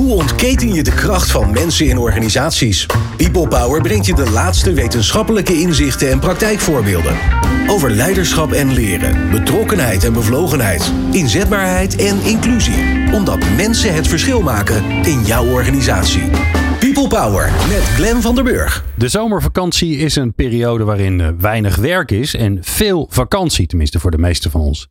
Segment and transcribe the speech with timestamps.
[0.00, 2.86] Hoe ontketen je de kracht van mensen in organisaties?
[3.16, 7.16] People Power brengt je de laatste wetenschappelijke inzichten en praktijkvoorbeelden.
[7.66, 13.12] Over leiderschap en leren, betrokkenheid en bevlogenheid, inzetbaarheid en inclusie.
[13.12, 16.30] Omdat mensen het verschil maken in jouw organisatie.
[16.78, 18.84] People Power met Glenn van der Burg.
[18.96, 24.10] De zomervakantie is een periode waarin eh, weinig werk is en veel vakantie, tenminste voor
[24.10, 24.88] de meeste van ons.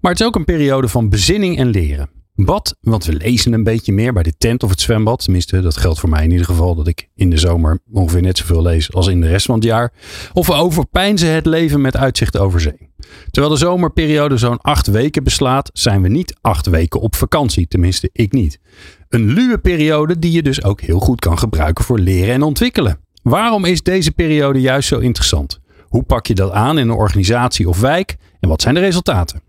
[0.00, 2.17] Maar het is ook een periode van bezinning en leren.
[2.44, 5.22] Bad, want we lezen een beetje meer bij de tent of het zwembad.
[5.22, 8.38] Tenminste, dat geldt voor mij in ieder geval dat ik in de zomer ongeveer net
[8.38, 9.92] zoveel lees als in de rest van het jaar.
[10.32, 12.90] Of we overpijnzen het leven met uitzicht over zee.
[13.30, 17.68] Terwijl de zomerperiode zo'n acht weken beslaat, zijn we niet acht weken op vakantie.
[17.68, 18.60] Tenminste, ik niet.
[19.08, 23.00] Een luwe periode die je dus ook heel goed kan gebruiken voor leren en ontwikkelen.
[23.22, 25.60] Waarom is deze periode juist zo interessant?
[25.82, 28.16] Hoe pak je dat aan in een organisatie of wijk?
[28.40, 29.47] En wat zijn de resultaten?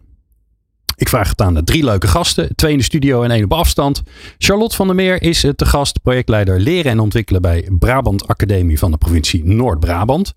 [0.99, 2.55] Ik vraag het aan de drie leuke gasten.
[2.55, 4.02] Twee in de studio en één op afstand.
[4.38, 6.02] Charlotte van der Meer is te gast.
[6.02, 10.33] Projectleider leren en ontwikkelen bij Brabant Academie van de provincie Noord-Brabant.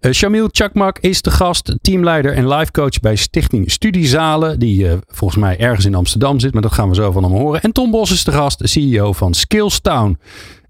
[0.00, 1.76] Uh, Shamil Chakmak is te gast.
[1.80, 4.58] Teamleider en livecoach bij Stichting Studiezalen.
[4.58, 6.52] Die uh, volgens mij ergens in Amsterdam zit.
[6.52, 7.62] Maar dat gaan we zo van hem horen.
[7.62, 8.60] En Tom Bos is te gast.
[8.62, 10.18] CEO van Skillstown.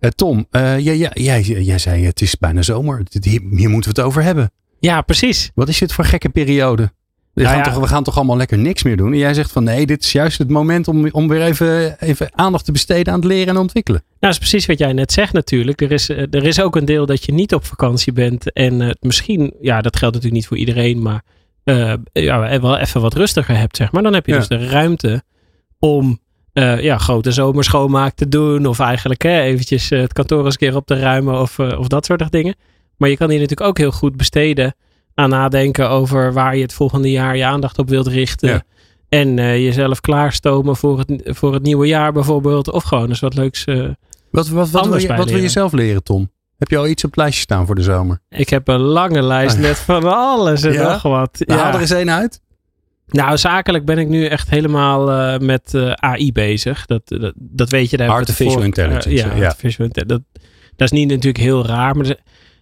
[0.00, 3.02] Uh, Tom, jij, jij, jij, jij zei het is bijna zomer.
[3.20, 4.50] Hier, hier moeten we het over hebben.
[4.80, 5.50] Ja, precies.
[5.54, 6.92] Wat is dit voor gekke periode?
[7.41, 7.72] We, Nou gaan ja.
[7.72, 9.12] toch, we gaan toch allemaal lekker niks meer doen.
[9.12, 12.28] En jij zegt van nee, dit is juist het moment om, om weer even, even
[12.34, 14.02] aandacht te besteden aan het leren en ontwikkelen.
[14.06, 15.80] Nou, dat is precies wat jij net zegt natuurlijk.
[15.80, 18.52] Er is, eh, er is ook een deel dat je niet op vakantie bent.
[18.52, 21.22] En eh, misschien, ja, dat geldt natuurlijk niet voor iedereen, maar
[21.64, 24.02] eh, ja, wel even wat rustiger hebt, zeg maar.
[24.02, 24.38] Dan heb je Ja.
[24.38, 25.22] dus de ruimte
[25.78, 26.19] om
[26.80, 28.66] ja, grote zomerschoonmaak te doen.
[28.66, 32.04] Of eigenlijk hè, eventjes het kantoor eens een keer op te ruimen of, of dat
[32.04, 32.54] soort dingen.
[32.97, 34.75] Maar je kan hier natuurlijk ook heel goed besteden
[35.20, 38.48] aan nadenken over waar je het volgende jaar je aandacht op wilt richten.
[38.48, 38.62] Ja.
[39.08, 42.70] En eh, jezelf klaarstomen voor het, voor het nieuwe jaar bijvoorbeeld.
[42.70, 43.64] Of gewoon eens wat leuks.
[43.64, 43.84] eh,
[44.30, 46.30] Wat, wat, wat, wil, je, wat wil je zelf leren, Tom?
[46.58, 48.20] Heb je al iets op het lijstje staan voor de zomer?
[48.28, 49.68] Ik heb een lange lijst Ah, ja.
[49.68, 50.92] met van alles en Ja?
[50.92, 51.42] nog wat.
[51.47, 51.64] Nou, Ja.
[51.66, 52.41] haal er eens één uit.
[53.06, 56.86] Nou, zakelijk ben ik nu echt helemaal eh, met AI bezig.
[56.86, 57.97] Dat, dat, dat weet je.
[57.97, 59.47] Daar Artificial voor- intelligence, ja, ja.
[59.47, 60.22] artificial intelligence.
[60.34, 60.42] Dat,
[60.76, 61.97] dat is niet natuurlijk heel raar.
[61.97, 62.16] Maar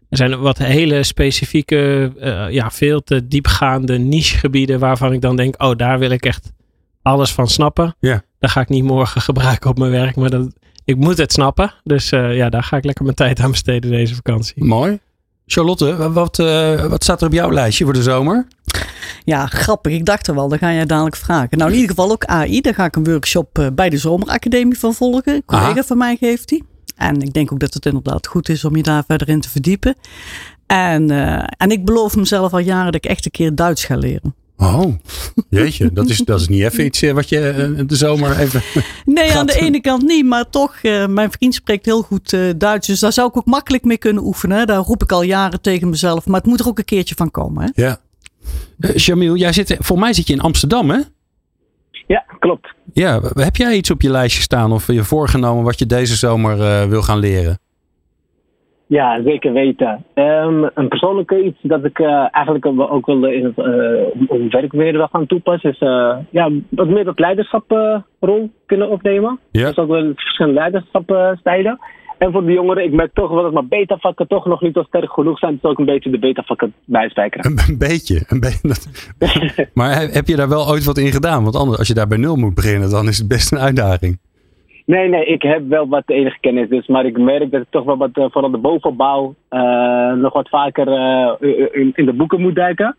[0.08, 5.62] er zijn wat hele specifieke, eh, ja, veel te diepgaande nichegebieden waarvan ik dan denk,
[5.62, 6.52] oh, daar wil ik echt
[7.02, 7.96] alles van snappen.
[7.98, 8.22] Ja.
[8.38, 10.52] Dat ga ik niet morgen gebruiken op mijn werk, maar dat,
[10.84, 11.74] ik moet het snappen.
[11.84, 14.64] Dus eh, ja, daar ga ik lekker mijn tijd aan besteden deze vakantie.
[14.64, 14.98] Mooi.
[15.46, 18.46] Charlotte, wa- wat, eh, wat staat er op jouw lijstje voor de zomer?
[19.24, 19.92] Ja, grappig.
[19.92, 21.58] Ik dacht er wel, dat ga jij dadelijk vragen.
[21.58, 22.60] Nou, in ieder geval ook AI.
[22.60, 25.34] Daar ga ik een workshop bij de Zomeracademie van volgen.
[25.34, 25.82] Een collega Aha.
[25.82, 26.64] van mij geeft die.
[26.98, 29.48] En ik denk ook dat het inderdaad goed is om je daar verder in te
[29.48, 29.96] verdiepen.
[30.66, 33.96] En, eh, en ik beloof mezelf al jaren dat ik echt een keer Duits ga
[33.96, 34.34] leren.
[34.60, 34.94] Oh,
[35.48, 35.92] jeetje.
[35.92, 38.62] Dat is, dat is niet even iets eh, wat je eh, de zomer even...
[39.04, 42.40] Nee, aan de ene kant niet, maar toch, eh, mijn vriend spreekt heel goed eh,
[42.56, 42.86] Duits.
[42.86, 44.66] Dus daar zou ik ook makkelijk mee kunnen oefenen.
[44.66, 46.26] Daar roep ik al jaren tegen mezelf.
[46.26, 47.64] Maar het moet er ook een keertje van komen.
[47.64, 47.82] Hè?
[47.82, 48.00] Ja.
[48.78, 51.00] Uh, Jamil, jij zit, voor mij zit je in Amsterdam, hè?
[52.08, 52.74] Ja, klopt.
[52.92, 56.60] Ja, heb jij iets op je lijstje staan of je voorgenomen wat je deze zomer
[56.60, 57.58] eh, wil gaan leren?
[58.88, 60.04] Ja, zeker weten.
[60.14, 64.72] Ehm, een persoonlijke iets dat ik eh, eigenlijk ook wil in het eh, om werk
[64.72, 69.38] weer wil gaan toepassen, is eh, ja, wat meer dat leiderschapsrol kunnen opnemen.
[69.50, 69.66] Ja.
[69.66, 71.78] Dus ook wel verschillende leiderschapstijlen.
[72.18, 74.82] En voor de jongeren, ik merk toch wel dat mijn beta-vakken toch nog niet zo
[74.82, 75.52] sterk genoeg zijn.
[75.60, 77.50] Dus ook een beetje de beta-vakken bijspijkeren.
[77.50, 78.22] Een, een beetje.
[78.28, 78.88] Een be- dat-
[79.74, 81.42] maar he- heb je daar wel ooit wat in gedaan?
[81.42, 84.18] Want anders, als je daar bij nul moet beginnen, dan is het best een uitdaging.
[84.86, 87.84] Nee, nee, ik heb wel wat enige kennis, dus, maar ik merk dat ik toch
[87.84, 91.32] wel wat, eh, vooral de bovenbouw, eh, nog wat vaker eh,
[91.72, 92.96] in, in de boeken moet duiken.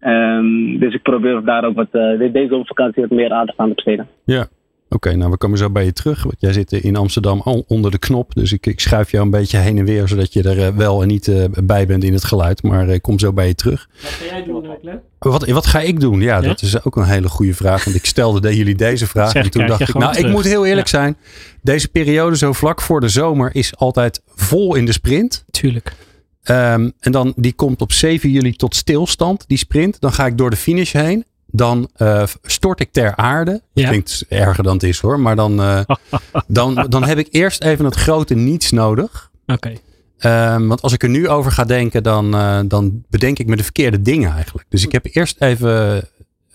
[0.00, 3.74] Ehm, dus ik probeer daar ook wat, de- deze vakantie wat meer aandacht aan te
[3.74, 4.08] besteden.
[4.24, 4.46] Ja.
[4.90, 6.22] Oké, nou we komen zo bij je terug.
[6.22, 8.34] Want jij zit in Amsterdam al onder de knop.
[8.34, 10.08] Dus ik, ik schuif jou een beetje heen en weer.
[10.08, 12.62] Zodat je er eh, wel en niet eh, bij bent in het geluid.
[12.62, 13.88] Maar ik kom zo bij je terug.
[14.02, 15.00] Wat ga jij doen, Glenn?
[15.18, 16.20] Wat, wat ga ik doen?
[16.20, 16.40] Ja, Ja?
[16.40, 17.84] dat is ook een hele goede vraag.
[17.84, 19.30] Want ik stelde de- jullie deze vraag.
[19.30, 21.16] Zeg, en toen dacht ik, nou, ik moet heel eerlijk zijn.
[21.62, 25.44] Deze periode zo vlak voor de zomer is altijd vol in de sprint.
[25.50, 25.92] Tuurlijk.
[26.42, 30.00] Ehm, en dan die komt op 7 juli tot stilstand, die sprint.
[30.00, 31.24] Dan ga ik door de finish heen.
[31.50, 33.62] Dan eh, stort ik ter aarde.
[33.72, 33.88] Ja.
[33.88, 35.20] Klinkt erger dan het is hoor.
[35.20, 35.80] Maar dan, eh,
[36.46, 39.30] dan, dan heb ik eerst even het grote niets nodig.
[39.46, 39.72] Oké.
[40.18, 43.56] Ehm, want als ik er nu over ga denken, dan, eh, dan bedenk ik me
[43.56, 44.66] de verkeerde dingen eigenlijk.
[44.68, 46.08] Dus ik heb eerst even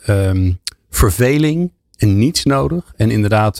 [0.05, 0.51] ehm,
[0.89, 2.93] verveling en niets nodig.
[2.95, 3.59] En inderdaad,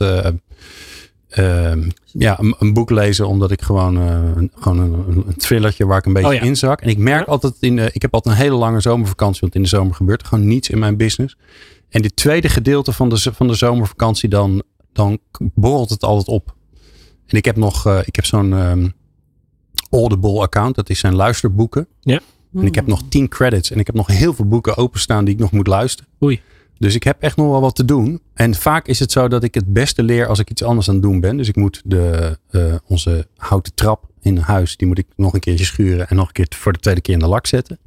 [1.35, 5.35] eh, ehm, ja, een, een boek lezen, omdat ik gewoon, eh, een, gewoon een, een
[5.37, 6.41] thrillertje waar ik een beetje Oh ja.
[6.41, 6.81] in zak.
[6.81, 7.31] En ik merk Ja.
[7.31, 10.21] altijd, in de, ik heb altijd een hele lange zomervakantie, want in de zomer gebeurt
[10.21, 11.37] er gewoon niets in mijn business.
[11.89, 14.63] En dit tweede gedeelte van de, van de zomervakantie, dan,
[14.93, 15.19] dan
[15.53, 16.55] borrelt het altijd op.
[17.25, 18.87] En ik heb nog, eh, ik heb zo'n ehm,
[19.89, 20.75] Audible account.
[20.75, 21.87] Dat is zijn luisterboeken.
[22.01, 22.19] Ja.
[22.53, 23.71] En ik heb nog 10 credits.
[23.71, 26.11] En ik heb nog heel veel boeken openstaan die ik nog moet luisteren.
[26.23, 26.41] Oei.
[26.83, 28.21] Dus ik heb echt nog wel wat te doen.
[28.33, 30.93] En vaak is het zo dat ik het beste leer als ik iets anders aan
[30.93, 31.37] het doen ben.
[31.37, 35.39] Dus ik moet de, eh, onze houten trap in huis, die moet ik nog een
[35.39, 36.07] keertje schuren.
[36.07, 37.79] En nog een keer voor de tweede keer in de lak zetten.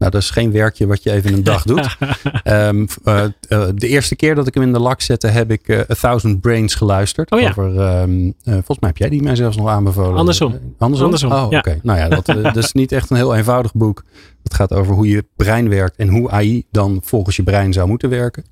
[0.00, 1.96] Nou, dat is geen werkje wat je even in een dag doet.
[2.42, 5.68] Ehm, eh, eh, de eerste keer dat ik hem in de lak zette, heb ik
[5.68, 7.30] eh, A Thousand Brains geluisterd.
[7.30, 7.48] Oh ja.
[7.48, 10.16] Over, ehm, eh, volgens mij heb jij die mij zelfs nog aanbevolen.
[10.18, 10.58] Andersom.
[10.78, 11.04] Andersom?
[11.06, 11.58] Andersom, Oh, ja.
[11.58, 11.78] oké.
[11.82, 14.04] Nou ja, dat, dat is niet echt een heel eenvoudig boek.
[14.42, 17.88] Het gaat over hoe je brein werkt en hoe AI dan volgens je brein zou
[17.88, 18.44] moeten werken.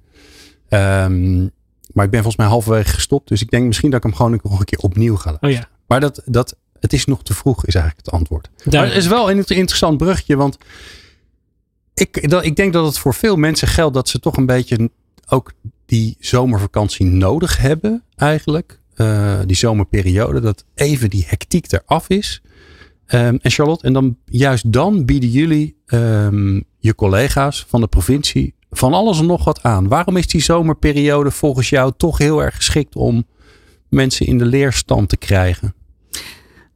[0.68, 1.40] Ehm,
[1.92, 3.28] maar ik ben volgens mij halverwege gestopt.
[3.28, 5.68] Dus ik denk misschien dat ik hem gewoon nog een keer opnieuw ga Oh luisteren.
[5.72, 5.76] ja.
[5.86, 8.42] Maar dat, dat, het is nog te vroeg, is eigenlijk het antwoord.
[8.54, 9.02] Maar het Duidelijk.
[9.02, 10.56] is wel een inter- interessant bruggetje, want
[12.00, 14.90] ik, ik denk dat het voor veel mensen geldt dat ze toch een beetje
[15.28, 15.52] ook
[15.86, 18.80] die zomervakantie nodig hebben, eigenlijk.
[18.94, 22.42] Eh, die zomerperiode, dat even die hectiek eraf is.
[23.06, 28.54] Ehm, en Charlotte, en dan juist dan bieden jullie ehm, je collega's van de provincie
[28.70, 29.88] van alles en nog wat aan.
[29.88, 33.26] Waarom is die zomerperiode volgens jou toch heel erg geschikt om
[33.88, 35.74] mensen in de leerstand te krijgen?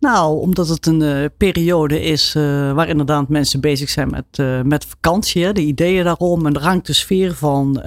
[0.02, 4.60] Nou, omdat het een eh, periode is eh, waar inderdaad mensen bezig zijn met, eh,
[4.62, 5.52] met vakantie.
[5.52, 7.80] De ideeën daarom en de hangt de sfeer van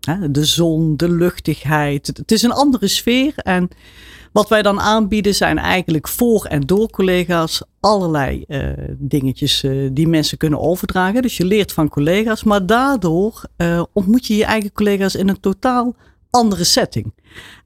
[0.00, 2.06] hè, de zon, de luchtigheid.
[2.06, 3.32] Het, is een andere sfeer.
[3.36, 3.68] En
[4.32, 8.44] wat wij dan aanbieden zijn eigenlijk voor en door collega's allerlei
[8.98, 11.22] dingetjes die mensen kunnen overdragen.
[11.22, 13.42] Dus je leert van collega's, maar daardoor
[13.92, 15.94] ontmoet je je eigen collega's in een totaal
[16.36, 17.14] andere setting.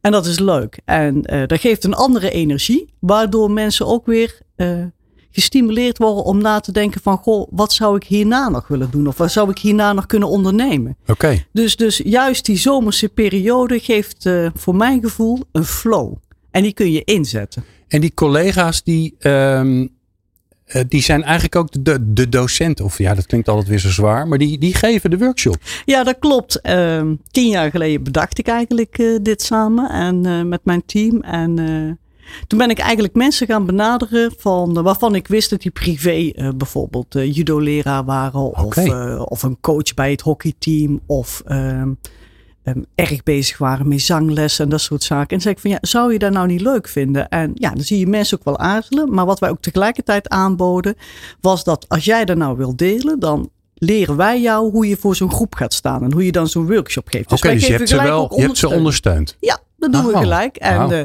[0.00, 0.80] En dat is leuk.
[0.84, 4.84] En eh, dat geeft een andere energie, waardoor mensen ook weer eh,
[5.30, 9.06] gestimuleerd worden om na te denken van, goh, wat zou ik hierna nog willen doen?
[9.06, 10.96] Of wat zou ik hierna nog kunnen ondernemen?
[11.06, 11.44] Oké.
[11.52, 16.14] Dus, dus juist die zomerse periode geeft eh, voor mijn gevoel een flow.
[16.50, 17.64] En die kun je inzetten.
[17.88, 19.86] En die collega's die, ehm,
[20.70, 22.80] eh, die zijn eigenlijk ook de, de, docent.
[22.80, 24.28] Of ja, dat klinkt altijd weer zo zwaar.
[24.28, 25.56] Maar die, die geven de workshop.
[25.84, 26.60] Ja, dat klopt.
[26.60, 31.20] Ehm, tien jaar geleden bedacht ik eigenlijk eh, dit samen en eh, met mijn team.
[31.20, 31.54] En
[32.46, 37.14] toen ben ik eigenlijk mensen gaan benaderen van, waarvan ik wist dat die privé bijvoorbeeld
[37.14, 38.40] eh, judo-leraar waren.
[38.40, 38.76] Of,
[39.18, 41.00] of een coach bij het hockeyteam.
[41.06, 41.42] Of
[42.62, 45.36] ehm, erg bezig waren met zangles en dat soort zaken.
[45.36, 47.28] En zei ik van ja, zou je dat nou niet leuk vinden?
[47.28, 49.14] En ja, dan zie je mensen ook wel aarzelen.
[49.14, 50.94] Maar wat wij ook tegelijkertijd aanboden,
[51.40, 55.16] was dat als jij dat nou wil delen, dan leren wij jou hoe je voor
[55.16, 56.02] zo'n groep gaat staan.
[56.02, 57.32] En hoe je dan zo'n workshop geeft.
[57.32, 59.36] Oké, wij dus je hebt ze wel je hebt ze ondersteund.
[59.40, 60.56] Ja, dat doen we Oh, gelijk.
[60.56, 61.02] En, eh,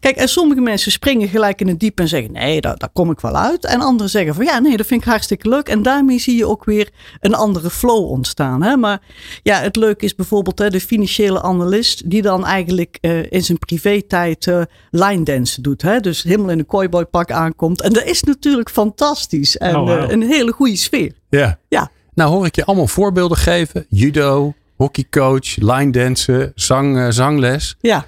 [0.00, 3.10] kijk, en sommige mensen springen gelijk in het diep en zeggen: nee, daar, daar kom
[3.10, 3.64] ik wel uit.
[3.64, 5.68] En anderen zeggen van ja, nee, dat vind ik hartstikke leuk.
[5.68, 6.90] En daarmee zie je ook weer
[7.20, 8.62] een andere flow ontstaan.
[8.62, 8.76] Hè?
[8.76, 9.00] Maar
[9.42, 13.58] ja, het leuke is bijvoorbeeld hè, de financiële analist, die dan eigenlijk eh, in zijn
[13.58, 15.82] privé-tijd eh, line dance doet.
[15.82, 16.00] Hè?
[16.00, 17.82] Dus helemaal in een cowboypak aankomt.
[17.82, 19.56] En dat is natuurlijk fantastisch.
[19.56, 21.12] En Oh, een hele goede sfeer.
[21.28, 21.58] Ja.
[21.68, 21.90] Ja.
[22.14, 23.86] Nou hoor ik je allemaal voorbeelden geven.
[23.88, 27.76] Judo, hockeycoach, line dansen, zang, zangles.
[27.80, 28.06] Ja.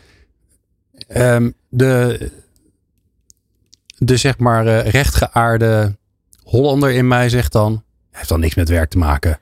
[1.09, 2.31] Ehm, de,
[3.99, 5.97] de zeg maar eh, rechtgeaarde
[6.43, 7.83] Hollander in mij zegt dan...
[8.11, 9.39] Heeft dan niks met werk te maken.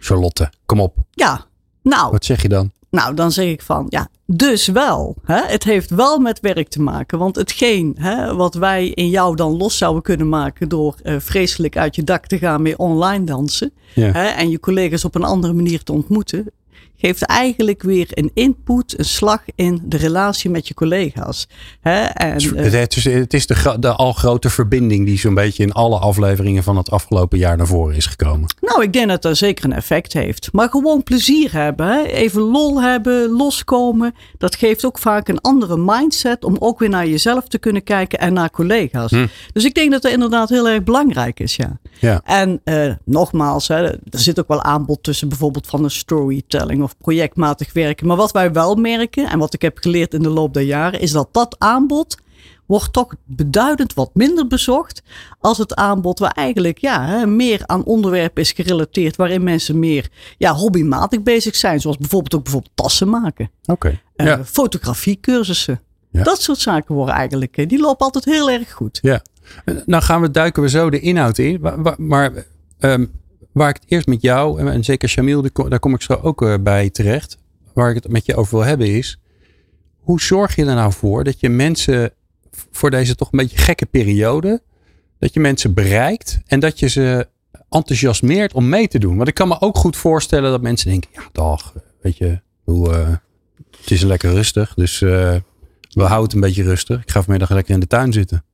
[0.00, 0.96] Charlotte, kom op.
[1.10, 1.46] Ja,
[1.82, 2.72] nou, Wat zeg je dan?
[2.90, 5.16] Nou, dan zeg ik van ja, dus wel.
[5.24, 5.42] Hè?
[5.46, 7.18] Het heeft wel met werk te maken.
[7.18, 11.76] Want hetgeen hè, wat wij in jou dan los zouden kunnen maken door eh, vreselijk
[11.76, 13.72] uit je dak te gaan met online dansen.
[13.94, 14.10] Ja.
[14.10, 16.52] Hè, en je collega's op een andere manier te ontmoeten.
[17.00, 21.48] Geeft eigenlijk weer een input, een slag in de relatie met je collega's.
[21.82, 22.32] En, eh,
[22.72, 26.62] Het, is, het is de, de al grote verbinding die zo'n beetje in alle afleveringen
[26.62, 28.54] van het afgelopen jaar naar voren is gekomen.
[28.60, 30.48] Nou, ik denk dat dat zeker een effect heeft.
[30.52, 32.06] Maar gewoon plezier hebben.
[32.06, 34.14] Even lol hebben, loskomen.
[34.38, 38.18] Dat geeft ook vaak een andere mindset om ook weer naar jezelf te kunnen kijken
[38.18, 39.10] en naar collega's.
[39.10, 39.26] Hm.
[39.52, 41.78] Dus ik denk dat dat inderdaad heel erg belangrijk is, ja.
[42.00, 42.20] Ja.
[42.24, 46.96] En eh, nogmaals, hè, er zit ook wel aanbod tussen bijvoorbeeld van een storytelling of
[46.98, 48.06] projectmatig werken.
[48.06, 51.00] Maar wat wij wel merken en wat ik heb geleerd in de loop der jaren,
[51.00, 52.16] is dat dat aanbod
[52.66, 55.02] wordt toch beduidend wat minder bezocht
[55.40, 60.54] als het aanbod waar eigenlijk ja, meer aan onderwerpen is gerelateerd waarin mensen meer ja,
[60.54, 61.80] hobbymatig bezig zijn.
[61.80, 64.00] Zoals bijvoorbeeld ook bijvoorbeeld tassen maken, Oké.
[64.16, 64.44] eh, Ja.
[64.44, 65.80] fotografiecursussen.
[66.12, 66.22] Ja.
[66.22, 68.98] Dat soort zaken worden eigenlijk, eh, die lopen altijd heel erg goed.
[69.02, 69.22] Ja.
[69.86, 71.60] Nou gaan we, duiken we zo de inhoud in.
[71.98, 72.32] Maar
[72.78, 73.06] ehm,
[73.52, 76.54] waar ik het eerst met jou, en- zeker Shamil, daar kom ik zo ook eh,
[76.60, 77.38] bij terecht.
[77.74, 79.18] Waar ik het met je over wil hebben is.
[79.98, 82.12] Hoe zorg je er nou voor dat je mensen
[82.70, 84.62] voor deze toch een beetje gekke periode.
[85.18, 87.28] Dat je mensen bereikt en dat je ze
[87.70, 89.16] enthousiasmeert om mee te doen.
[89.16, 91.10] Want ik kan me ook goed voorstellen dat mensen denken.
[91.12, 93.08] Ja dag, weet je, hoe, eh,
[93.80, 94.74] het is lekker rustig.
[94.74, 95.34] Dus eh,
[95.90, 97.02] We houden het een beetje rustig.
[97.02, 98.44] Ik ga vanmiddag lekker in de tuin zitten.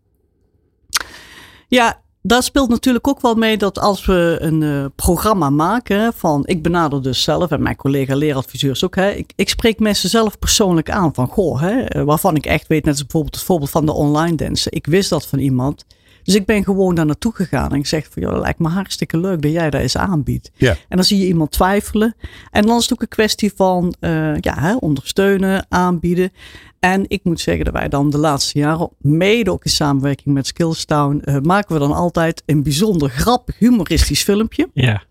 [1.69, 6.43] Ja, daar speelt natuurlijk ook wel mee dat als we een uh, programma maken van,
[6.47, 10.39] ik benader dus zelf en mijn collega leeradviseurs ook, hè, ik, ik spreek mensen zelf
[10.39, 13.87] persoonlijk aan van, goh, hè, waarvan ik echt weet, net als bijvoorbeeld het voorbeeld van
[13.87, 14.73] de online dansen.
[14.73, 15.85] Ik wist dat van iemand.
[16.23, 18.69] Dus ik ben gewoon daar naartoe gegaan en ik zeg van, joh, dat lijkt me
[18.69, 20.51] hartstikke leuk dat jij dat eens aanbiedt.
[20.55, 20.71] Ja.
[20.71, 22.15] En dan zie je iemand twijfelen.
[22.51, 26.33] En dan is het ook een kwestie van uh, ja, hè, ondersteunen, aanbieden.
[26.81, 30.47] En ik moet zeggen dat wij dan de laatste jaren, mede ook in samenwerking met
[30.47, 34.69] Skillstown, uh, maken we dan altijd een bijzonder grappig, humoristisch filmpje.
[34.73, 35.03] Ja.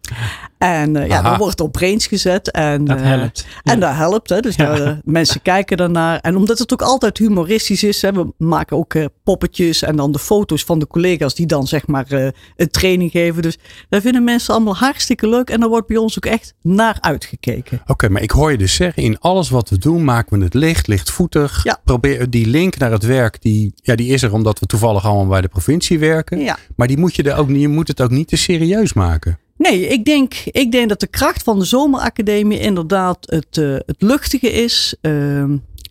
[0.57, 2.51] En uh, ja, dan wordt op range gezet.
[2.51, 3.45] En, dat helpt.
[3.63, 3.71] Ja.
[3.71, 4.29] En dat helpt.
[4.29, 4.39] Hè.
[4.39, 4.75] Dus ja.
[4.75, 6.19] daar, mensen kijken daarnaar.
[6.19, 10.11] En omdat het ook altijd humoristisch is, hè, we maken ook uh, poppetjes en dan
[10.11, 12.05] de foto's van de collega's die dan zeg maar
[12.55, 13.41] een training geven.
[13.41, 13.57] Dus
[13.89, 15.49] dat vinden mensen allemaal hartstikke leuk.
[15.49, 17.79] En daar wordt bij ons ook echt naar uitgekeken.
[17.81, 20.43] Oké, okay, maar ik hoor je dus zeggen, in alles wat we doen maken we
[20.43, 21.54] het licht, lichtvoetig.
[21.63, 21.79] Ja.
[21.83, 25.27] Probeer die link naar het werk, die, ja, die is er omdat we toevallig allemaal
[25.27, 26.39] bij de provincie werken.
[26.39, 26.57] Ja.
[26.75, 29.39] Maar die moet je, er ook, je moet het ook niet te serieus maken.
[29.57, 34.01] Nee, ik denk, ik denk dat de kracht van de zomeracademie inderdaad het, uh, het
[34.01, 34.95] luchtige is.
[35.01, 35.43] Uh,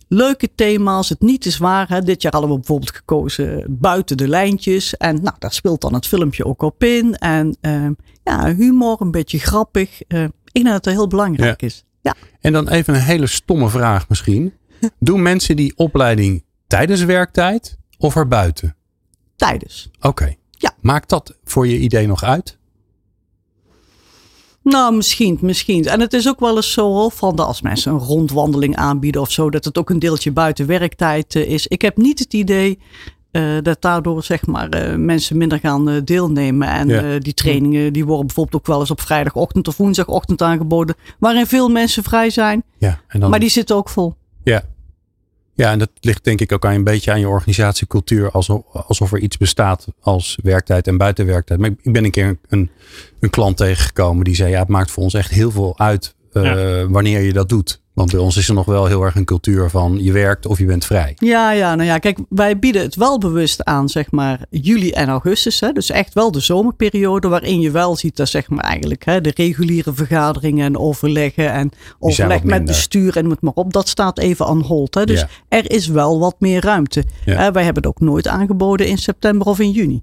[0.09, 1.88] leuke thema's, het niet te zwaar.
[1.88, 2.02] Hè.
[2.02, 4.97] Dit jaar hadden we bijvoorbeeld gekozen buiten de lijntjes.
[4.97, 7.14] En nou, daar speelt dan het filmpje ook op in.
[7.14, 7.87] En uh,
[8.25, 10.00] ja, humor, een beetje grappig.
[10.09, 11.66] Uh, ik denk dat het heel belangrijk Ja.
[11.66, 11.85] is.
[12.02, 12.14] Ja.
[12.40, 14.52] En dan even een hele stomme vraag misschien.
[14.98, 18.76] Doen mensen die opleiding tijdens werktijd of erbuiten?
[19.36, 19.90] Tijdens.
[20.00, 20.34] Oké.
[20.50, 20.72] Ja.
[20.80, 22.58] Maakt dat voor je idee nog uit?
[24.62, 25.84] Nou, misschien, misschien.
[25.84, 29.30] En het is ook wel eens zo van de, als mensen een rondwandeling aanbieden of
[29.30, 31.66] zo, dat het ook een deeltje buiten werktijd uh, is.
[31.66, 32.78] Ik heb niet het idee
[33.32, 36.68] uh, dat daardoor zeg maar uh, mensen minder gaan uh, deelnemen.
[36.68, 37.18] En Ja.
[37.18, 41.68] die trainingen die worden bijvoorbeeld ook wel eens op vrijdagochtend of woensdagochtend aangeboden, waarin veel
[41.68, 42.64] mensen vrij zijn.
[42.78, 43.00] Ja.
[43.08, 44.14] En dan, Maar die zitten ook vol.
[44.44, 44.62] ja.
[45.54, 48.30] Ja, en dat ligt denk ik ook aan een beetje aan je organisatiecultuur.
[48.30, 51.61] Alsof, alsof er iets bestaat als werktijd en buitenwerktijd.
[51.61, 52.70] Maar ik, ben een keer een, een,
[53.20, 56.42] een klant tegengekomen die zei: Ja, het maakt voor ons echt heel veel uit uh,
[56.44, 56.88] Ja.
[56.88, 57.82] wanneer je dat doet.
[57.94, 60.58] Want bij ons is er nog wel heel erg een cultuur van je werkt of
[60.58, 61.12] je bent vrij.
[61.16, 65.08] Ja, ja, nou ja, kijk, wij bieden het wel bewust aan, zeg maar, juli en
[65.08, 65.60] augustus.
[65.60, 65.72] Hè?
[65.72, 69.32] Dus echt wel de zomerperiode waarin je wel ziet dat, zeg maar, eigenlijk hè, de
[69.34, 74.46] reguliere vergaderingen en overleggen en overleg met bestuur en moet maar op, dat staat even
[74.48, 74.94] on hold.
[74.94, 75.04] Hè?
[75.04, 75.28] Dus Ja.
[75.48, 77.04] er is wel wat meer ruimte.
[77.24, 77.36] Ja.
[77.36, 80.02] Hè, wij hebben het ook nooit aangeboden in september of in juni.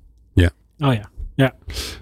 [0.84, 1.10] Oh ja.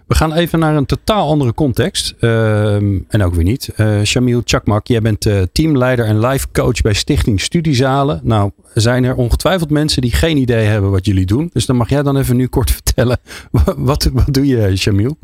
[0.07, 2.15] We gaan even naar een totaal andere context.
[2.19, 3.73] Ehm, en ook weer niet.
[3.75, 8.19] Eh Shamil Chakmak, jij bent eh, teamleider en life coach bij Stichting Studiezalen.
[8.23, 11.49] Nou, zijn er ongetwijfeld mensen die geen idee hebben wat jullie doen.
[11.53, 13.17] Dus dan mag jij dan even nu kort vertellen.
[13.77, 15.15] Wat, wat doe je, Shamil?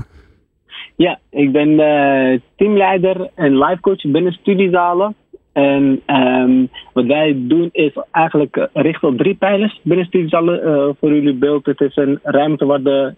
[0.95, 5.15] Ja, ik ben eh, teamleider en life coach binnen studiezalen.
[5.53, 10.95] En ehm, wat wij doen is eigenlijk richten op drie pijlers binnen studiezalen.
[10.99, 13.13] voor jullie beeld, het is een ruimte waar de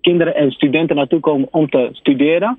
[0.00, 2.58] kinderen en studenten naartoe komen om te studeren.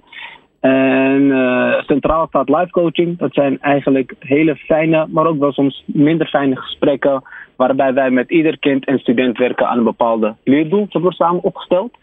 [0.61, 3.17] En eh, centraal staat life coaching.
[3.17, 7.23] Dat zijn eigenlijk hele fijne, maar ook wel soms minder fijne gesprekken.
[7.55, 10.87] Waarbij wij met ieder kind en student werken aan een bepaalde leerdoel.
[10.89, 11.97] Dat wordt samen opgesteld.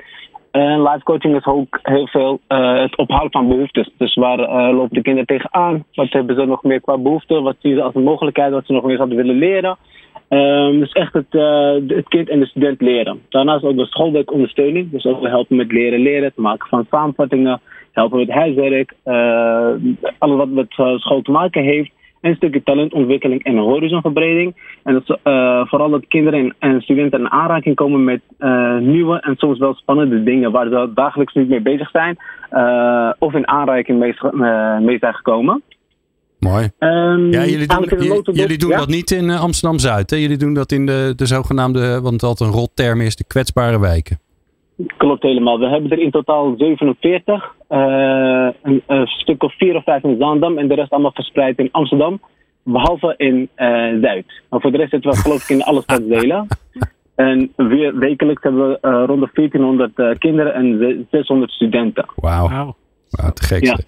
[0.51, 3.91] En life coaching is ook heel veel eh, het ophalen van behoeftes.
[3.97, 5.85] Dus waar eh, lopen de kinderen tegenaan?
[5.95, 7.43] Wat hebben ze nog meer qua behoeften?
[7.43, 9.77] Wat zien ze als een mogelijkheid wat ze nog meer zouden willen leren?
[10.29, 13.21] Ehm, dus echt het, eh, het kind en de student leren.
[13.29, 14.91] Daarnaast ook de schoolwerkondersteuning.
[14.91, 17.61] Dus ook helpen met leren leren, het maken van samenvattingen,
[17.93, 19.71] helpen met huiswerk, eh,
[20.19, 21.91] alles wat met eh, school te maken heeft.
[22.21, 24.57] En een stukje talentontwikkeling en horizonverbreding.
[24.83, 28.21] En dat eh, vooral dat kinderen en, en studenten in aanraking komen met
[28.81, 32.17] nieuwe en soms wel spannende dingen waar ze dagelijks niet mee bezig zijn.
[33.19, 33.99] of in aanraking
[34.81, 35.63] mee zijn gekomen.
[36.39, 36.69] Mooi.
[36.79, 38.77] Ehm, Ja, jullie doen, j- jullie doen ja?
[38.79, 40.11] dat niet in eh, Amsterdam-Zuid.
[40.11, 40.17] hè?
[40.17, 43.81] Jullie doen dat in de, de zogenaamde, want het altijd een rotterm is, de kwetsbare
[43.81, 44.19] wijken.
[44.97, 45.59] Klopt helemaal.
[45.59, 47.55] We hebben er in totaal 47.
[47.69, 47.79] eh,
[48.63, 51.69] een, een stuk of vier of vijf in Zaandam en de rest allemaal verspreid in
[51.71, 52.21] Amsterdam.
[52.65, 53.69] Behalve in eh,
[54.03, 54.27] Zuid.
[54.51, 56.47] Maar voor de rest zitten we geloof ik in alle stadsdelen.
[57.15, 62.05] En weer, wekelijks hebben we eh, rond de 1400 eh, kinderen en ze- 600 studenten.
[62.17, 62.49] Wauw.
[62.49, 62.77] Wauw.
[63.11, 63.79] Wauw, te gek Ja.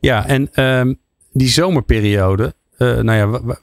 [0.00, 0.94] Ja, en ehm,
[1.32, 2.54] die zomerperiode.
[2.76, 3.54] eh, nou ja,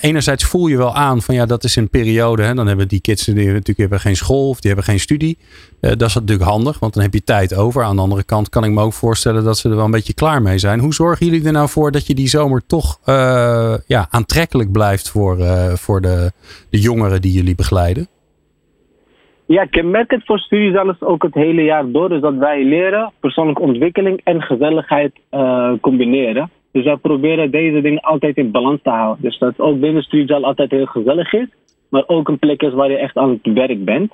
[0.00, 2.42] enerzijds voel je wel aan van ja, dat is een periode.
[2.42, 5.38] Hè, dan hebben die kids natuurlijk hebben geen school of die hebben geen studie.
[5.80, 7.82] Eh, dat is natuurlijk handig, want dan heb je tijd over.
[7.82, 10.14] Aan de andere kant kan ik me ook voorstellen dat ze er wel een beetje
[10.14, 10.80] klaar mee zijn.
[10.80, 15.10] Hoe zorgen jullie er nou voor dat je die zomer toch eh, ja, aantrekkelijk blijft
[15.10, 15.38] voor,
[15.76, 16.32] voor de,
[16.70, 18.06] de jongeren die jullie begeleiden?
[19.46, 22.08] Ja, kenmerkend voor studiezalen is ook het hele jaar door.
[22.08, 25.12] Dus dat wij leren persoonlijke ontwikkeling en gezelligheid
[25.80, 26.50] combineren.
[26.72, 29.22] Dus wij proberen deze dingen altijd in balans te houden.
[29.22, 31.46] Dus dat ook binnen altijd heel gezellig is,
[31.88, 34.12] maar ook een plek is waar je echt aan het werk bent.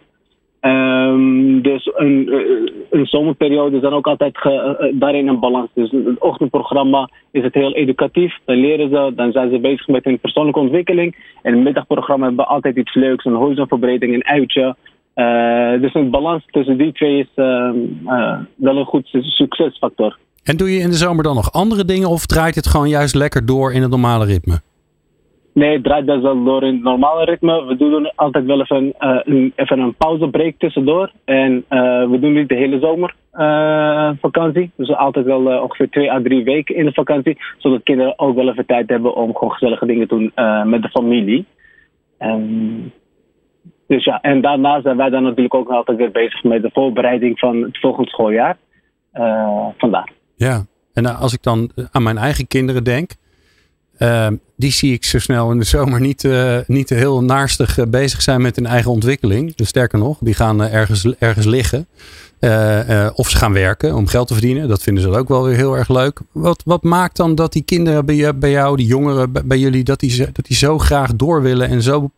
[0.65, 5.69] Ehm, dus een, eh, een zomerperiode is dan ook altijd ge, eh, daarin een balans.
[5.75, 8.39] Dus het ochtendprogramma is het heel educatief.
[8.45, 11.17] Dan leren ze, dan zijn ze bezig met hun persoonlijke ontwikkeling.
[11.43, 14.77] En het middagprogramma hebben we altijd iets leuks, een horizonverbreding, een uitje.
[15.81, 17.77] Dus een balans tussen die twee is ehm,
[18.57, 20.19] wel een goed succesfactor.
[20.45, 23.15] En doe je in de zomer dan nog andere dingen of draait het gewoon juist
[23.15, 24.61] lekker door in het normale ritme?
[25.53, 27.65] Nee, het draait best wel door in het normale ritme.
[27.65, 31.11] We doen altijd wel even, uh, een, even een pauzebreak tussendoor.
[31.25, 34.71] En uh, we doen niet de hele zomer uh, vakantie.
[34.77, 37.39] Dus altijd wel ongeveer twee à drie weken in de vakantie.
[37.59, 40.33] Zodat kinderen ook wel even tijd hebben om gewoon gezellige dingen te doen
[40.71, 41.45] met de familie.
[42.19, 42.93] Um,
[43.87, 47.39] dus ja, en daarna zijn wij dan natuurlijk ook altijd weer bezig met de voorbereiding
[47.39, 48.57] van het volgende schooljaar.
[49.79, 50.13] vandaar.
[50.45, 53.11] Ja, en als ik dan aan mijn eigen kinderen denk.
[53.99, 58.23] Uh, die zie ik zo snel in de zomer niet, uh, niet heel naarstig bezig
[58.23, 59.55] zijn met hun eigen ontwikkeling.
[59.55, 61.87] Dus sterker nog, die gaan ergens, ergens liggen.
[63.15, 64.69] of ze gaan werken om geld te verdienen.
[64.69, 66.21] Dat vinden ze ook wel weer heel erg leuk.
[66.33, 69.85] Wat, wat maakt dan dat die kinderen bij, bij jou, die jongeren bij, bij jullie,
[69.85, 72.11] dat die, dat die zo graag door willen en zo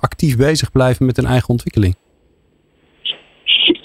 [0.00, 1.96] actief bezig blijven met hun eigen ontwikkeling?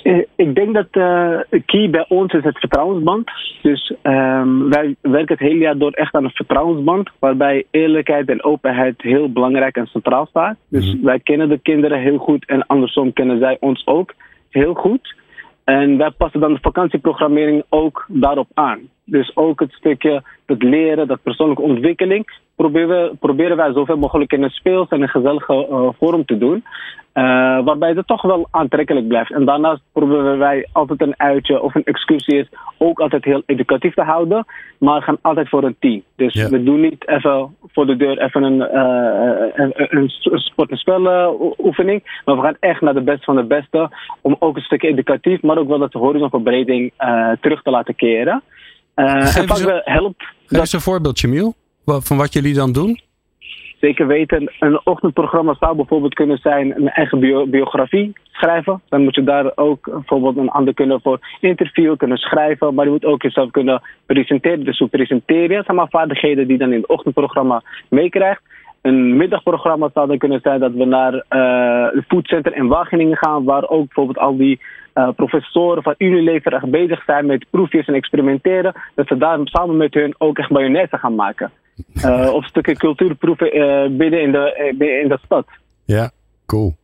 [0.04, 3.32] Eh, ik denk dat uh, key bij ons is het vertrouwensband.
[3.62, 7.10] Dus um, wij werken het hele jaar door echt aan een vertrouwensband.
[7.20, 10.58] Waarbij eerlijkheid en openheid heel belangrijk en centraal staat.
[10.70, 11.06] Dus mhm.
[11.06, 14.14] wij kennen de kinderen heel goed en andersom kennen zij ons ook
[14.50, 15.16] heel goed.
[15.64, 18.80] En wij passen dan de vakantieprogrammering ook daarop aan.
[19.06, 24.44] Dus ook het stukje het leren, dat persoonlijke ontwikkeling, proberen, proberen wij zoveel mogelijk in
[24.44, 26.64] een speels en een gezellige uh, vorm te doen.
[27.14, 27.24] Uh,
[27.64, 29.32] waarbij het toch wel aantrekkelijk blijft.
[29.32, 33.94] En daarnaast proberen wij altijd een uitje of een excursie is ook altijd heel educatief
[33.94, 34.46] te houden.
[34.78, 36.04] Maar gaan altijd voor een team.
[36.16, 36.50] Dus ja.
[36.50, 42.22] we doen niet even voor de deur even een, uh, een, een sport- en speloefening.
[42.26, 43.90] maar we gaan echt naar de beste van de beste.
[44.22, 46.94] Om ook een stukje educatief, maar ook wel dat horizonverbreding
[47.42, 48.44] terug te laten keren.
[48.96, 50.24] Uh, en vaak helpt.
[50.46, 51.54] Geef eens een voorbeeldje, Miel,
[51.86, 53.00] van wat jullie dan doen.
[53.80, 54.52] Zeker weten.
[54.60, 58.82] Een ochtendprogramma zou bijvoorbeeld kunnen zijn een eigen biografie schrijven.
[58.90, 62.74] Dan moet je daar ook bijvoorbeeld een ander kunnen voor interview kunnen schrijven.
[62.74, 64.64] Maar je moet ook jezelf kunnen presenteren.
[64.64, 65.56] Dus hoe presenteer je?
[65.56, 68.42] Dat zijn maar vaardigheden die je dan in het ochtendprogramma meekrijgt.
[68.82, 73.44] Een middagprogramma zou dan kunnen zijn dat we naar uh, het foodcenter in Wageningen gaan.
[73.44, 74.62] Waar ook bijvoorbeeld al die
[74.94, 78.74] uh, professoren van Unilever echt bezig zijn met proefjes en experimenteren.
[78.96, 81.52] Dat ze daar samen met hun ook echt mayonaise gaan maken.
[81.94, 85.46] Uh, of stukken cultuurproeven uh, binnen in de, in de stad.
[85.86, 86.12] Ja,
[86.46, 86.76] cool.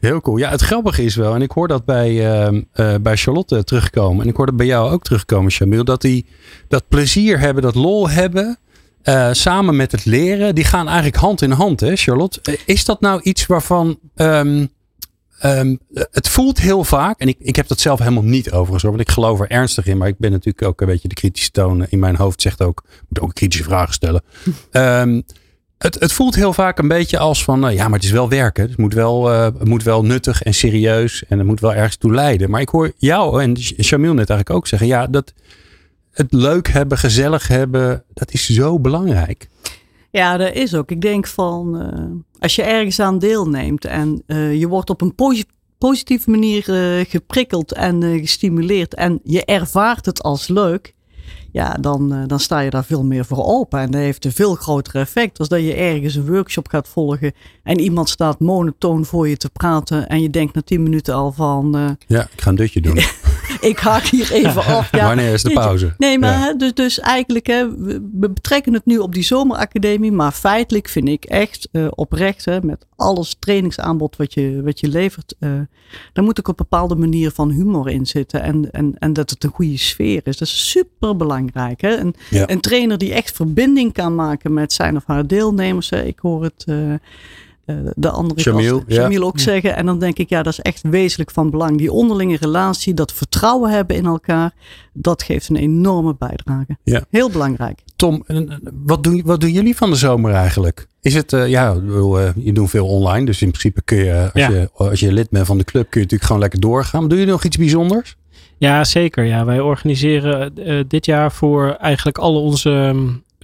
[0.00, 0.36] Heel cool.
[0.36, 2.60] Ja, het grappige is wel, en ik hoor dat bij, uh,
[3.00, 4.22] bij Charlotte terugkomen.
[4.22, 5.84] En ik hoor dat bij jou ook terugkomen, Jamil.
[5.84, 6.26] Dat die
[6.68, 8.58] dat plezier hebben, dat lol hebben.
[9.04, 12.58] Uh, samen met het leren, die gaan eigenlijk hand in hand, hè, Charlotte?
[12.66, 14.68] Is dat nou iets waarvan um,
[15.44, 15.78] Um,
[16.10, 19.08] het voelt heel vaak, en ik, ik heb dat zelf helemaal niet overigens hoor, want
[19.08, 21.86] ik geloof er ernstig in, maar ik ben natuurlijk ook een beetje de kritische toon
[21.88, 24.22] in mijn hoofd, zegt ook, moet ook kritische vragen stellen.
[24.72, 25.22] um,
[25.78, 28.28] het, het voelt heel vaak een beetje als van, uh, ja, maar het is wel
[28.28, 28.68] werken.
[28.68, 31.96] Het moet wel, uh, het moet wel nuttig en serieus en het moet wel ergens
[31.96, 32.50] toe leiden.
[32.50, 35.32] Maar ik hoor jou en Jamil net eigenlijk ook zeggen, ja, dat
[36.10, 39.48] het leuk hebben, gezellig hebben, dat is zo belangrijk.
[40.10, 40.90] Ja, dat is ook.
[40.90, 45.14] Ik denk van, uh, als je ergens aan deelneemt en uh, je wordt op een
[45.78, 50.94] positieve manier uh, geprikkeld en gestimuleerd en je ervaart het als leuk,
[51.52, 53.80] ja, dan, dan sta je daar veel meer voor open.
[53.80, 57.32] En dat heeft een veel groter effect als dat je ergens een workshop gaat volgen
[57.62, 61.32] en iemand staat monotoon voor je te praten en je denkt na tien minuten al
[61.32, 61.96] van...
[62.06, 62.98] ja, ik ga een dutje doen.
[63.60, 64.90] ik haak hier even af.
[64.90, 65.94] Ja, Wanneer is de pauze?
[65.98, 66.54] Nee, maar ja.
[66.54, 70.12] dus, dus eigenlijk, hè, we, betrekken het nu op die zomeracademie.
[70.12, 74.88] Maar feitelijk vind ik echt uh, oprecht, hè, met alles trainingsaanbod wat je, wat je
[74.88, 75.34] levert.
[75.40, 75.50] Uh,
[76.12, 78.42] daar moet ook op een bepaalde manier van humor in zitten.
[78.42, 80.36] En, en, en dat het een goede sfeer is.
[80.36, 81.80] Dat is super belangrijk.
[81.80, 81.96] Hè?
[81.96, 82.50] Een, ja.
[82.50, 85.90] een trainer die echt verbinding kan maken met zijn of haar deelnemers.
[85.90, 86.02] Hè.
[86.02, 86.64] Ik hoor het.
[86.68, 86.94] Uh,
[87.94, 89.76] de andere Jamil, Jamil ook zeggen.
[89.76, 91.78] En dan denk ik, ja, dat is echt wezenlijk van belang.
[91.78, 94.54] Die onderlinge relatie, dat vertrouwen hebben in elkaar,
[94.92, 96.76] dat geeft een enorme bijdrage.
[96.84, 97.04] Ja.
[97.10, 97.80] Heel belangrijk.
[97.96, 98.24] Tom,
[98.84, 100.86] wat doen, wat doen jullie van de zomer eigenlijk?
[101.00, 104.42] Is het, uh, ja, uh, je doet veel online, dus in principe kun je als,
[104.42, 104.48] ja.
[104.48, 107.00] je, als je lid bent van de club, kun je natuurlijk gewoon lekker doorgaan.
[107.00, 108.16] Maar doe je nog iets bijzonders?
[108.58, 109.24] Ja, zeker.
[109.24, 112.94] Ja, wij organiseren uh, dit jaar voor eigenlijk al onze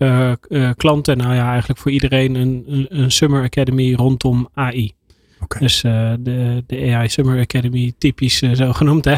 [0.03, 4.93] uh, uh, klanten, nou ja, eigenlijk voor iedereen een, een, een Summer Academy rondom AI.
[5.41, 5.61] Okay.
[5.61, 9.17] Dus uh, de, de AI Summer Academy, typisch zo genoemd hè.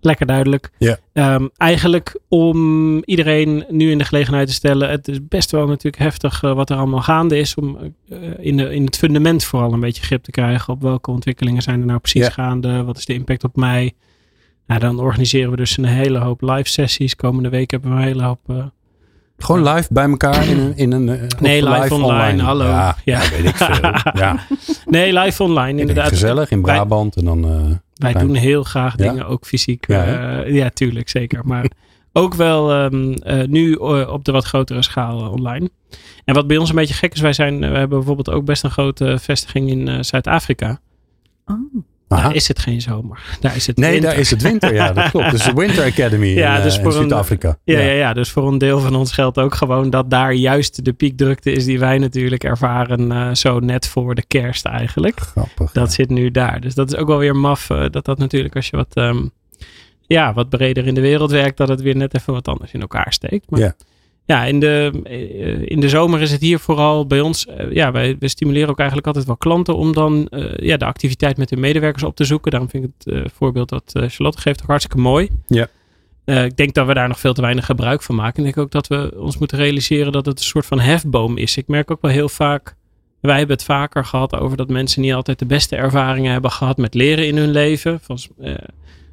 [0.00, 0.70] Lekker duidelijk.
[0.78, 0.98] Ja.
[1.12, 4.90] Ehm, eigenlijk om iedereen nu in de gelegenheid te stellen.
[4.90, 7.54] Het is best wel natuurlijk heftig eh, wat er allemaal gaande is.
[7.54, 10.72] Om eh, in, de, in het fundament vooral een beetje grip te krijgen.
[10.72, 12.84] Op welke ontwikkelingen zijn er nou precies gaande?
[12.84, 13.92] Wat is de impact op mij?
[14.66, 17.16] Nou, dan organiseren we dus een hele hoop live sessies.
[17.16, 18.72] Komende week hebben we een hele hoop...
[19.38, 20.76] eh, Gewoon live bij elkaar in een...
[20.76, 22.64] In een eh, Nee, live online, hallo.
[22.64, 23.22] Ja, Ja.
[23.22, 23.30] ja.
[23.30, 23.90] weet ik veel.
[24.22, 24.38] Ja,
[24.86, 26.08] nee, live online inderdaad.
[26.08, 27.44] gezellig in Wij- Brabant en dan...
[27.44, 29.08] eh, Wij doen heel graag Ja?
[29.10, 29.86] dingen, ook fysiek.
[29.88, 31.40] Ja, Ja, ja tuurlijk, zeker.
[31.46, 31.70] Maar
[32.12, 35.70] ook wel ehm, eh, nu eh, op de wat grotere schaal eh, online.
[36.24, 38.44] En wat bij ons een beetje gek is, wij zijn, eh, we hebben bijvoorbeeld ook
[38.44, 40.80] best een grote vestiging in eh, Zuid-Afrika.
[41.46, 41.56] Oh.
[42.08, 42.22] Aha.
[42.22, 43.20] Daar is het geen zomer.
[43.40, 44.10] Daar is het Nee, winter.
[44.10, 44.74] daar is het winter.
[44.74, 45.30] Ja, dat klopt.
[45.30, 47.58] Dus de Winter Academy Ja, in, dus eh, in een- Zuid-Afrika.
[47.64, 47.90] Ja, ja.
[47.92, 51.52] Ja, dus voor een deel van ons geldt ook gewoon dat daar juist de piekdrukte
[51.52, 55.20] is die wij natuurlijk ervaren eh, zo net voor de kerst eigenlijk.
[55.20, 55.72] Grappig.
[55.72, 55.92] Dat ja.
[55.94, 56.60] zit nu daar.
[56.60, 57.70] Dus dat is ook wel weer maf.
[57.70, 59.26] eh, dat dat natuurlijk als je wat, ehm,
[60.06, 62.80] ja, wat breder in de wereld werkt, dat het weer net even wat anders in
[62.80, 63.50] elkaar steekt.
[63.50, 63.74] Maar Ja.
[64.28, 67.46] Ja, in, de, eh, in de zomer is het hier vooral bij ons.
[67.46, 70.84] eh, ja, wij we stimuleren ook eigenlijk altijd wel klanten om dan eh, ja, de
[70.84, 72.50] activiteit met hun medewerkers op te zoeken.
[72.50, 75.28] Daarom vind ik het voorbeeld dat Charlotte geeft ook hartstikke mooi.
[75.46, 75.68] Ja.
[76.44, 78.38] Ik denk dat we daar nog veel te weinig gebruik van maken.
[78.38, 81.56] Ik denk ook dat we ons moeten realiseren dat het een soort van hefboom is.
[81.56, 82.76] Ik merk ook wel heel vaak
[83.20, 86.76] wij hebben het vaker gehad over dat mensen niet altijd de beste ervaringen hebben gehad
[86.76, 88.00] met leren in hun leven.
[88.02, 88.18] Van,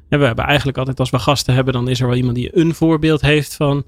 [0.08, 2.58] en we hebben eigenlijk altijd als we gasten hebben, dan is er wel iemand die
[2.58, 3.84] een voorbeeld heeft van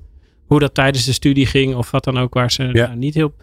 [0.49, 2.87] hoe dat tijdens de studie ging of wat dan ook waar ze Ja.
[2.87, 3.35] nou, niet heel.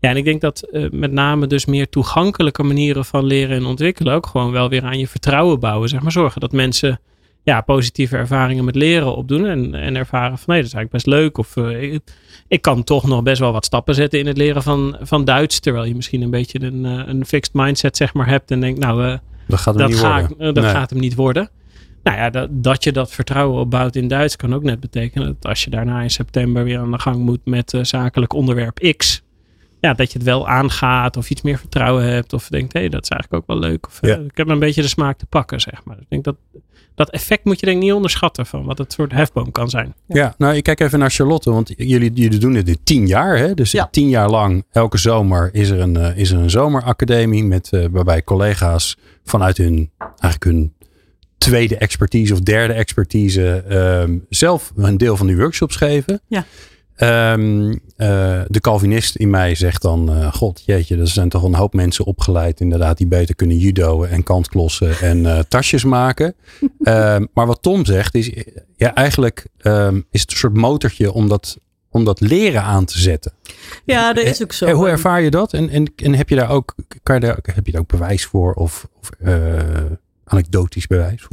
[0.00, 3.64] Ja, en ik denk dat eh, met name dus meer toegankelijke manieren van leren en
[3.64, 5.88] ontwikkelen ook gewoon wel weer aan je vertrouwen bouwen.
[5.88, 7.00] Zeg maar zorgen dat mensen
[7.42, 11.06] ja, positieve ervaringen met leren opdoen en, en ervaren van nee, dat is eigenlijk best
[11.06, 11.38] leuk.
[11.38, 12.02] Of eh, ik,
[12.48, 15.60] ik kan toch nog best wel wat stappen zetten in het leren van, van Duits.
[15.60, 18.78] Terwijl je misschien een beetje een, eh, een fixed mindset zeg maar hebt en denkt,
[18.80, 20.48] nou, Dat gaat hem dat, niet ga worden.
[20.48, 20.72] ik, dat Nee.
[20.72, 21.50] gaat hem niet worden.
[22.06, 25.50] Nou ja, dat, dat je dat vertrouwen opbouwt in Duits kan ook net betekenen dat
[25.50, 29.22] als je daarna in september weer aan de gang moet met eh, zakelijk onderwerp X,
[29.80, 33.02] ja, dat je het wel aangaat of iets meer vertrouwen hebt of denkt, hé, dat
[33.02, 33.86] is eigenlijk ook wel leuk.
[33.86, 35.96] Of eh, ik heb een beetje de smaak te pakken, zeg maar.
[35.98, 36.36] Ik denk dat
[36.94, 39.94] dat effect moet je denk ik niet onderschatten van wat het soort hefboom kan zijn.
[40.06, 43.38] Ja, nou ik kijk even naar Charlotte, want jullie, jullie doen dit tien jaar.
[43.38, 43.54] Hè?
[43.54, 43.88] Dus Ja.
[43.90, 47.84] tien jaar lang, elke zomer is er een, eh, is er een zomeracademie met, eh,
[47.90, 50.72] waarbij collega's vanuit hun, eigenlijk hun
[51.38, 56.20] tweede expertise of derde expertise ehm, zelf een deel van die workshops geven.
[56.26, 56.44] Ja.
[56.96, 61.54] Ehm, eh, de Calvinist in mij zegt dan, eh, god jeetje, er zijn toch een
[61.54, 66.34] hoop mensen opgeleid inderdaad die beter kunnen judoën en kantklossen en eh, tasjes maken.
[66.82, 68.30] Ehm, maar wat Tom zegt is,
[68.76, 69.46] ja eigenlijk
[70.10, 71.58] is het een soort motortje om dat,
[71.90, 73.32] om dat leren aan te zetten.
[73.84, 74.70] Ja, dat is ook zo.
[74.70, 75.52] Hoe ervaar je dat?
[75.52, 78.24] En, en, en heb je daar ook, kan je daar, heb je daar ook bewijs
[78.24, 79.10] voor of, of
[80.26, 81.28] anekdotisch bewijs?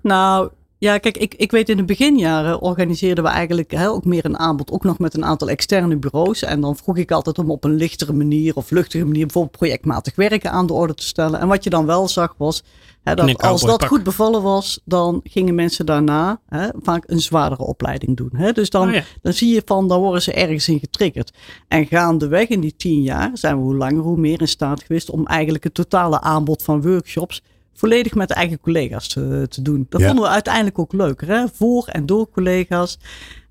[0.00, 0.50] Nou,
[0.84, 4.38] ja, kijk, ik, ik weet in de beginjaren organiseerden we eigenlijk hè, ook meer een
[4.38, 6.42] aanbod, ook nog met een aantal externe bureaus.
[6.42, 10.14] En dan vroeg ik altijd om op een lichtere manier of luchtige manier bijvoorbeeld projectmatig
[10.14, 11.40] werken aan de orde te stellen.
[11.40, 12.62] En wat je dan wel zag was,
[13.02, 17.64] hè, dat als dat goed bevallen was, dan gingen mensen daarna hè, vaak een zwaardere
[17.64, 18.30] opleiding doen.
[18.32, 18.52] Hè.
[18.52, 19.02] Dus dan, Oh ja.
[19.22, 21.32] dan zie je van, dan worden ze ergens in getriggerd.
[21.68, 25.10] En gaandeweg in die tien jaar zijn we hoe langer hoe meer in staat geweest
[25.10, 27.42] om eigenlijk het totale aanbod van workshops
[27.74, 29.86] volledig met eigen collega's te, te doen.
[29.88, 30.06] Dat Ja.
[30.06, 31.44] vonden we uiteindelijk ook leuker, hè?
[31.52, 32.98] voor en door collega's.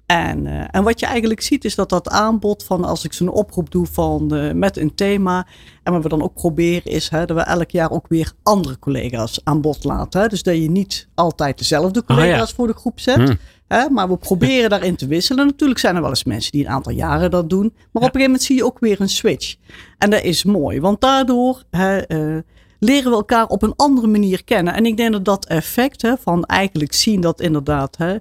[0.06, 3.30] En, eh, en wat je eigenlijk ziet is dat dat aanbod van als ik zo'n
[3.30, 5.48] oproep doe van eh, met een thema.
[5.84, 8.80] En wat we dan ook proberen is hè, dat we elk jaar ook weer andere
[8.80, 10.22] collega's aan bod laten.
[10.22, 10.28] Hè?
[10.28, 12.16] Dus dat je niet altijd dezelfde Oh ja.
[12.16, 13.16] collega's voor de groep zet.
[13.16, 13.38] Hmm.
[13.68, 13.90] Hè?
[13.90, 15.46] Maar we proberen daarin te wisselen.
[15.46, 17.62] Natuurlijk zijn er wel eens mensen die een aantal jaren dat doen.
[17.74, 19.56] Maar op een gegeven moment zie je ook weer een switch.
[19.98, 22.38] En dat is mooi, want daardoor hè, eh,
[22.84, 24.74] leren we elkaar op een andere manier kennen.
[24.74, 28.16] En ik denk dat dat effect hè, van eigenlijk zien dat inderdaad hè,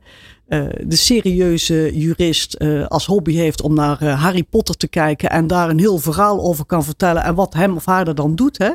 [0.46, 5.30] eh, de serieuze jurist eh, als hobby heeft om naar eh, Harry Potter te kijken
[5.30, 8.34] en daar een heel verhaal over kan vertellen en wat hem of haar er dan
[8.34, 8.58] doet.
[8.58, 8.70] Hè.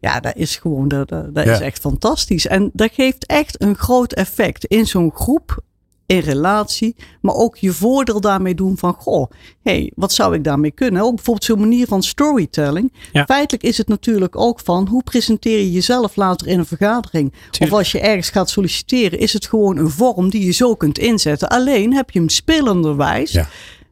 [0.00, 1.52] Ja, dat is gewoon, dat, dat dat Ja.
[1.52, 2.46] is echt fantastisch.
[2.46, 5.60] En dat geeft echt een groot effect in zo'n groep,
[6.10, 9.30] in relatie, maar ook je voordeel daarmee doen van, goh,
[9.62, 11.02] hey, wat zou ik daarmee kunnen?
[11.02, 12.92] Ook bijvoorbeeld zo'n manier van storytelling.
[13.12, 13.24] Ja.
[13.24, 17.32] Feitelijk is het natuurlijk ook van, hoe presenteer je jezelf later in een vergadering?
[17.60, 20.98] Of als je ergens gaat solliciteren, is het gewoon een vorm die je zo kunt
[20.98, 21.48] inzetten.
[21.48, 23.48] Alleen heb je hem spelenderwijs, Ja.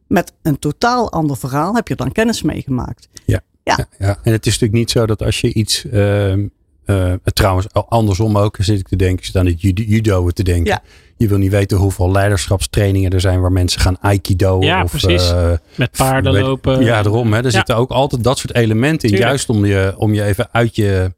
[0.07, 3.09] met een totaal ander verhaal, heb je dan kennis mee gemaakt.
[3.99, 5.85] Ja, en het is natuurlijk niet zo dat als je iets.
[5.85, 6.47] ehm,
[6.89, 9.25] eh, trouwens, andersom ook zit ik te denken.
[9.27, 10.65] Zit aan het judo, te denken.
[10.73, 10.83] Ja.
[11.17, 14.61] Je wil niet weten hoeveel leiderschapstrainingen er zijn waar mensen gaan aikido.
[14.61, 15.31] Ja, of, precies.
[15.33, 16.85] eh, Met paarden weet- lopen.
[16.85, 17.33] Ja, daarom.
[17.33, 17.39] Hè.
[17.39, 17.51] Er Ja.
[17.51, 19.15] zitten ook altijd dat soort elementen in.
[19.15, 19.23] Tuurlijk.
[19.31, 21.13] Juist om je, om je even uit je,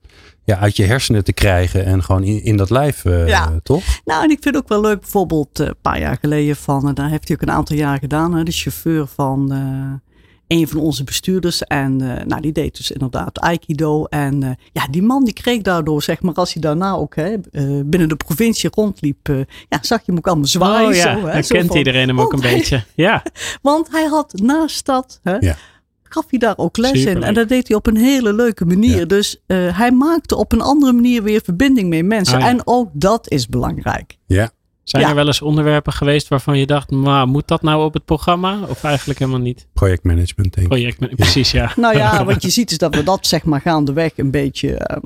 [0.44, 3.52] ja, uit je hersenen te krijgen en gewoon in, in dat lijf, uh, Ja.
[3.62, 3.82] toch?
[4.04, 6.94] Nou, en ik vind ook wel leuk, bijvoorbeeld eh, een paar jaar geleden van, en
[6.94, 10.09] daar heeft hij ook een aantal jaar gedaan, hè, de chauffeur van eh,
[10.50, 11.62] een van onze bestuurders.
[11.64, 14.04] En eh, nou, die deed dus inderdaad Aikido.
[14.04, 17.32] En eh, ja, die man die kreeg daardoor, zeg maar, als hij daarna ook hè,
[17.52, 19.36] eh, binnen de provincie rondliep, eh,
[19.68, 20.88] ja, zag je hem ook allemaal zwaaien.
[20.88, 22.84] oh ja, zo, hè, dan zo kent van, iedereen hem ook een hij- beetje.
[22.94, 23.22] Ja,
[23.62, 25.56] Want hij had naast dat, hè, Ja.
[26.02, 27.22] gaf hij daar ook les in.
[27.22, 28.98] En dat deed hij op een hele leuke manier.
[28.98, 29.04] Ja.
[29.04, 32.34] Dus eh, hij maakte op een andere manier weer verbinding met mensen.
[32.36, 32.48] Ah, ja.
[32.48, 34.16] En ook dat is belangrijk.
[34.26, 34.50] Ja.
[34.84, 35.08] Zijn Ja.
[35.08, 38.58] er wel eens onderwerpen geweest waarvan je dacht, maar moet dat nou op het programma?
[38.68, 39.66] Of eigenlijk helemaal niet?
[39.72, 40.68] Projectmanagement, denk ik.
[40.68, 41.72] Project, precies, ja.
[41.76, 45.00] Nou ja, wat je ziet is dat we dat zeg maar gaandeweg een beetje ehm,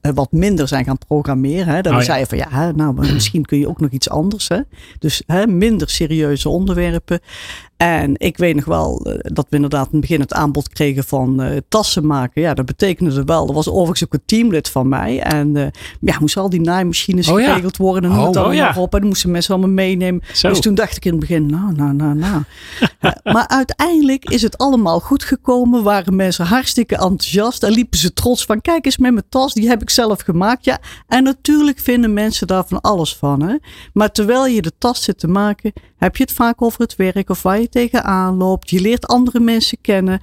[0.00, 1.74] eh, wat minder zijn gaan programmeren.
[1.74, 1.80] Hè.
[1.80, 2.10] Dat Oh we ja.
[2.10, 4.48] zeiden van ja, nou misschien kun je ook nog iets anders.
[4.48, 4.60] Hè.
[4.98, 7.20] Dus hè, minder serieuze onderwerpen.
[7.80, 11.04] En ik weet nog wel eh, dat we inderdaad in het begin het aanbod kregen
[11.04, 12.42] van eh, tassen maken.
[12.42, 13.46] Ja, dat betekende wel.
[13.46, 15.20] Dat was overigens ook een teamlid van mij.
[15.20, 15.66] En eh,
[16.00, 17.46] ja, moesten al die naaimachines Oh ja.
[17.46, 18.10] geregeld worden.
[18.10, 18.80] En noem het Oh, allemaal oh ja.
[18.80, 18.94] op.
[18.94, 20.22] En dan moesten mensen allemaal meenemen.
[20.32, 20.48] Zo.
[20.48, 22.42] Dus toen dacht ik in het begin, nou, nou, nou, nou.
[23.00, 25.82] Ja, maar uiteindelijk is het allemaal goed gekomen.
[25.82, 27.62] Waren mensen hartstikke enthousiast.
[27.62, 30.64] En liepen ze trots van, kijk eens met mijn tas, die heb ik zelf gemaakt.
[30.64, 33.42] Ja, en natuurlijk vinden mensen daar van alles van.
[33.42, 33.56] Hè?
[33.92, 37.30] Maar terwijl je de tas zit te maken, heb je het vaak over het werk
[37.30, 38.70] of waar je tegenaan loopt.
[38.70, 40.20] Je leert andere mensen kennen.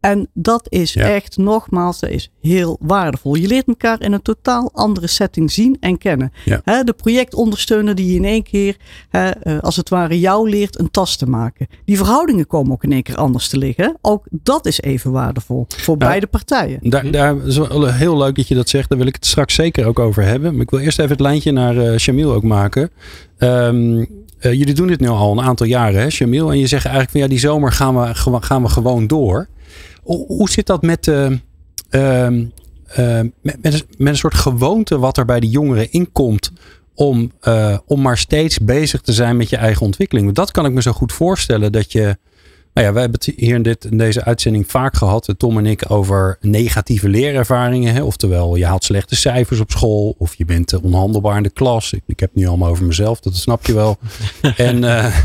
[0.00, 1.04] En dat is Ja.
[1.08, 3.34] echt, nogmaals, dat is heel waardevol.
[3.34, 6.32] Je leert elkaar in een totaal andere setting zien en kennen.
[6.44, 6.82] Ja.
[6.84, 8.76] De projectondersteuner die in één keer,
[9.08, 11.66] hè, eh, als het ware, jou leert een tas te maken.
[11.84, 13.96] Die verhoudingen komen ook in één keer anders te liggen.
[14.00, 16.06] Ook dat is even waardevol voor Ja.
[16.06, 16.78] beide partijen.
[16.82, 18.88] Daar, daar is wel heel leuk dat je dat zegt.
[18.88, 20.52] Daar wil ik het straks zeker ook over hebben.
[20.52, 22.90] Maar ik wil eerst even het lijntje naar eh Shamil ook maken.
[23.38, 24.04] Ehm,
[24.40, 26.50] eh, jullie doen dit nu al een aantal jaren, hè, Shamil?
[26.50, 29.48] En je zegt eigenlijk van ja, die zomer gaan we, gaan we gewoon door.
[30.02, 31.28] Hoe, zit dat met, eh,
[33.42, 36.52] met, met, een- met een soort gewoonte wat er bij de jongeren inkomt
[36.94, 40.32] om, eh, om maar steeds bezig te zijn met je eigen ontwikkeling?
[40.32, 42.16] Dat kan ik me zo goed voorstellen dat je.
[42.74, 45.58] Nou ja, wij hebben het hier in, dit, in deze uitzending vaak gehad, eh, Tom
[45.58, 47.94] en ik, over negatieve leerervaringen.
[47.94, 48.02] Hè?
[48.02, 51.92] Oftewel, je haalt slechte cijfers op school of je bent eh, onhandelbaar in de klas.
[51.92, 53.98] Ik, ik heb het nu allemaal over mezelf, dat snap je wel.
[54.56, 55.04] en eh,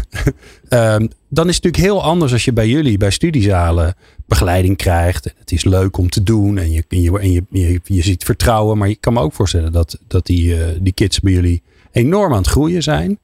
[0.69, 5.25] ehm, dan is het natuurlijk heel anders als je bij jullie, bij studiezalen, begeleiding krijgt.
[5.25, 8.03] En het is leuk om te doen en je, en je, en je, je, je
[8.03, 8.77] ziet vertrouwen.
[8.77, 12.37] Maar je kan me ook voorstellen dat, dat die, die kids bij jullie enorm aan
[12.37, 13.19] het groeien zijn.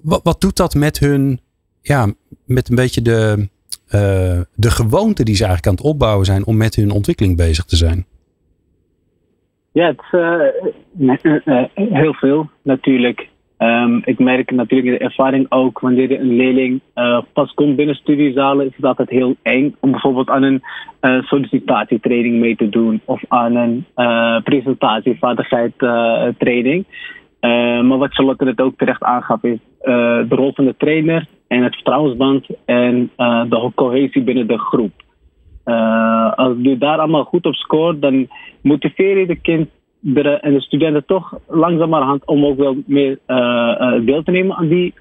[0.00, 1.40] Wat, wat doet dat met hun,
[1.82, 2.06] ja,
[2.46, 3.48] met een beetje de,
[3.88, 7.64] eh, de gewoonte die ze eigenlijk aan het opbouwen zijn om met hun ontwikkeling bezig
[7.64, 8.06] te zijn?
[9.72, 13.28] Ja, het eh, eh, heel veel natuurlijk.
[13.56, 16.80] Ehm, ik merk natuurlijk in de ervaring ook wanneer een leerling
[17.32, 20.62] pas komt binnen studiezalen, is het altijd heel eng om bijvoorbeeld aan een
[21.22, 26.84] sollicitatietraining mee te doen of aan een eh presentatievaardigheid eh, training.
[27.40, 31.62] Eh, maar wat Charlotte net ook terecht aangaf is de rol van de trainer en
[31.62, 34.92] het vertrouwensband en eh, de cohesie binnen de groep.
[35.64, 38.28] Eh, als je daar allemaal goed op scoort, dan
[38.62, 44.22] motiveer je de kinderen en de studenten toch langzamerhand om ook wel meer eh, deel
[44.22, 44.94] te nemen aan die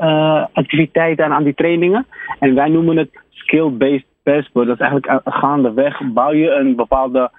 [0.54, 2.06] activiteiten en aan die trainingen.
[2.40, 4.68] En wij noemen het skill-based passport.
[4.68, 7.32] Dat is eigenlijk gaandeweg bouw je een bepaalde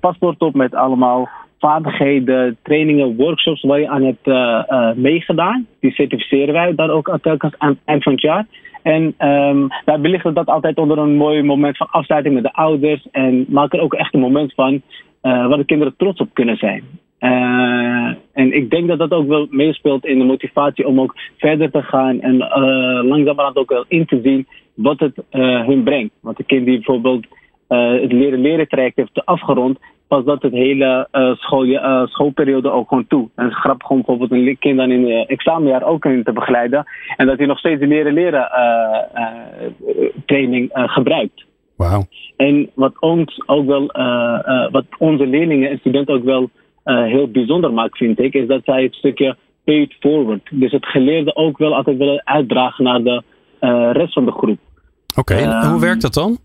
[0.00, 1.28] paspoort op met allemaal
[1.60, 5.66] vaardigheden, trainingen, workshops waar je aan hebt eh, eh, meegedaan.
[5.80, 8.46] Die certificeren wij dan ook telkens aan het eind van het jaar.
[8.82, 13.06] En ehm wij belichten dat altijd onder een mooi moment van afsluiting met de ouders.
[13.12, 14.82] En maken er ook echt een moment van
[15.20, 16.84] eh, waar de kinderen trots op kunnen zijn.
[18.32, 21.82] En ik denk dat dat ook wel meespeelt in de motivatie om ook verder te
[21.82, 22.20] gaan.
[22.20, 22.36] En
[23.06, 25.14] langzamerhand ook wel in te zien wat het
[25.66, 26.14] hun brengt.
[26.20, 27.26] Want de kind die bijvoorbeeld
[27.68, 29.78] het leren leren traject heeft afgerond,
[30.10, 33.28] pas dat het hele eh, school, eh, schoolperiode ook gewoon toe.
[33.34, 36.32] En het is grappig om bijvoorbeeld een kind dan in het examenjaar ook in te
[36.32, 36.84] begeleiden.
[37.16, 39.26] En dat hij nog steeds de leren leren eh, eh,
[40.26, 41.44] training eh, gebruikt.
[41.76, 42.06] Wauw.
[42.36, 46.50] En wat ons ook wel, eh, eh, wat onze leerlingen en studenten ook wel
[46.84, 50.48] eh, heel bijzonder maakt, vind ik, is dat zij het stukje paid forward.
[50.50, 53.22] Dus het geleerde ook wel altijd willen uitdragen naar de
[53.58, 54.58] eh, rest van de groep.
[55.18, 56.38] Oké, en Ehm, hoe werkt dat dan?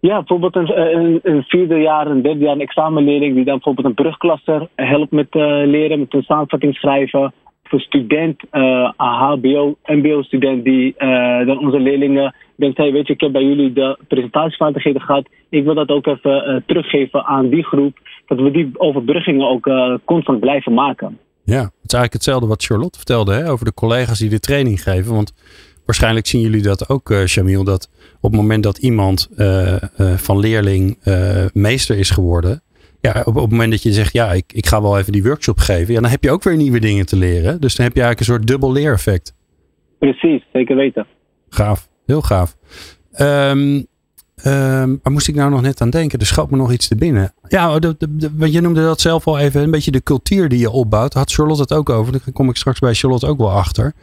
[0.00, 3.86] Ja, bijvoorbeeld een, een, een vierde jaar, een derde jaar een examenleerling die dan bijvoorbeeld
[3.86, 7.32] een brugklasser helpt met eh, leren, met een samenvatting schrijven.
[7.70, 13.12] Of student, eh, een HBO, MBO-student die eh, dan onze leerlingen denkt, hey, weet je,
[13.12, 15.28] ik heb bij jullie de presentatievaardigheden gehad.
[15.48, 17.98] Ik wil dat ook even eh, teruggeven aan die groep.
[18.26, 21.18] Dat we die overbruggingen ook eh, constant blijven maken.
[21.44, 24.82] Ja, het is eigenlijk hetzelfde wat Charlotte vertelde hè, over de collega's die de training
[24.82, 25.14] geven.
[25.14, 25.32] Want
[25.88, 29.82] waarschijnlijk zien jullie dat ook, eh Jamil, dat op het moment dat iemand eh, eh,
[30.16, 30.98] van leerling
[31.52, 32.62] meester is geworden,
[33.00, 35.22] ja, op, op het moment dat je zegt, ja, ik, ik ga wel even die
[35.22, 37.60] workshop geven, ja, dan heb je ook weer nieuwe dingen te leren.
[37.60, 39.34] Dus dan heb je eigenlijk een soort dubbel leereffect.
[39.98, 41.06] Precies, zeker weten.
[41.48, 42.56] Gaaf, heel gaaf.
[43.20, 43.86] Um,
[44.46, 46.18] Um, waar moest ik nou nog net aan denken?
[46.18, 47.32] Er schoot me nog iets te binnen.
[47.48, 49.62] Ja, de, de, want je noemde dat zelf al even.
[49.62, 51.14] Een beetje de cultuur die je opbouwt.
[51.14, 52.12] Had Charlotte het ook over.
[52.12, 53.94] Daar kom ik straks bij Charlotte ook wel achter.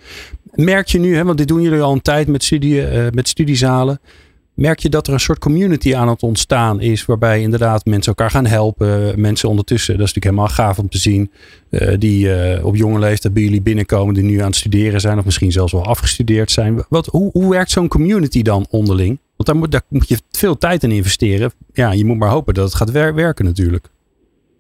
[0.56, 3.28] Merk je nu, hè, want dit doen jullie al een tijd met, studie, uh, met
[3.28, 4.00] studiezalen.
[4.54, 7.06] Merk je dat er een soort community aan het ontstaan is.
[7.06, 9.22] Waarbij inderdaad mensen elkaar gaan helpen.
[9.22, 11.32] Mensen ondertussen, dat is natuurlijk helemaal gaaf om te zien.
[11.70, 14.14] Uh, die uh, op jonge leeftijd bij jullie binnenkomen.
[14.14, 15.18] Die nu aan het studeren zijn.
[15.18, 16.86] Of misschien zelfs wel afgestudeerd zijn.
[16.90, 19.20] Wat, hoe, hoe werkt zo'n community dan onderling?
[19.36, 21.52] Want daar moet, daar moet je veel tijd in investeren.
[21.74, 23.90] Ja, je moet maar hopen dat het gaat wer werken natuurlijk.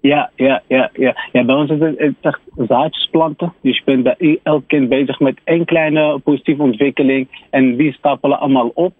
[0.06, 1.16] Ja, ja, ja, ja.
[1.32, 3.54] ja bij ons is het, echt zaadjes planten.
[3.62, 7.28] Dus je bent bij elk kind bezig met één kleine positieve ontwikkeling.
[7.50, 8.94] En die stapelen allemaal op.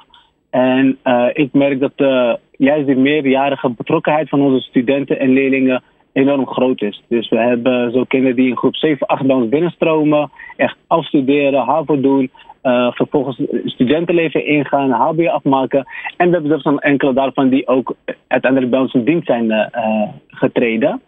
[0.50, 5.84] En uh, ik merk dat uh, juist die meerjarige betrokkenheid van onze studenten en leerlingen
[6.16, 7.04] enorm groot is.
[7.08, 11.66] Dus we hebben zo kinderen die in groep 7, 8 bij ons binnenstromen, echt afstuderen,
[11.66, 12.32] HAVO doen,
[12.64, 15.86] uh, vervolgens studentenleven ingaan, HBO afmaken.
[16.18, 17.96] En we hebben zelfs een enkele daarvan die ook
[18.28, 21.02] uiteindelijk bij ons in dienst zijn uh, getreden.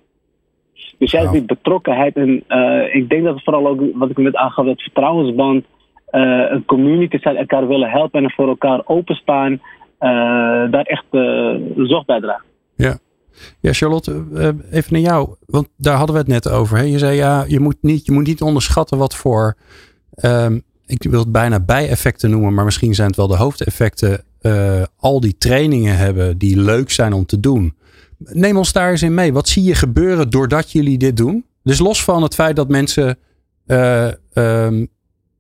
[0.98, 4.36] Dus juist die betrokkenheid en uh, ik denk dat het vooral ook, wat ik net
[4.36, 5.66] aangaf, dat vertrouwensband,
[6.10, 9.62] een community zijn, elkaar willen helpen en voor elkaar openstaan,
[10.70, 11.06] daar echt
[11.76, 12.46] zorg bij draagt.
[13.60, 13.74] Ja.
[13.74, 14.24] Charlotte,
[14.72, 15.36] even naar jou.
[15.46, 16.78] Want daar hadden we het net over.
[16.78, 16.84] Hè?
[16.84, 19.58] Je zei ja, je moet niet, je moet niet onderschatten wat voor
[20.22, 24.24] um, ik wil het bijna bijeffecten noemen, maar misschien zijn het wel de hoofdeffecten.
[24.42, 27.76] Uh, al die trainingen hebben die leuk zijn om te doen.
[28.18, 29.34] Neem ons daar eens in mee.
[29.34, 31.46] Wat zie je gebeuren doordat jullie dit doen?
[31.64, 33.18] Dus los van het feit dat mensen
[33.66, 34.88] um,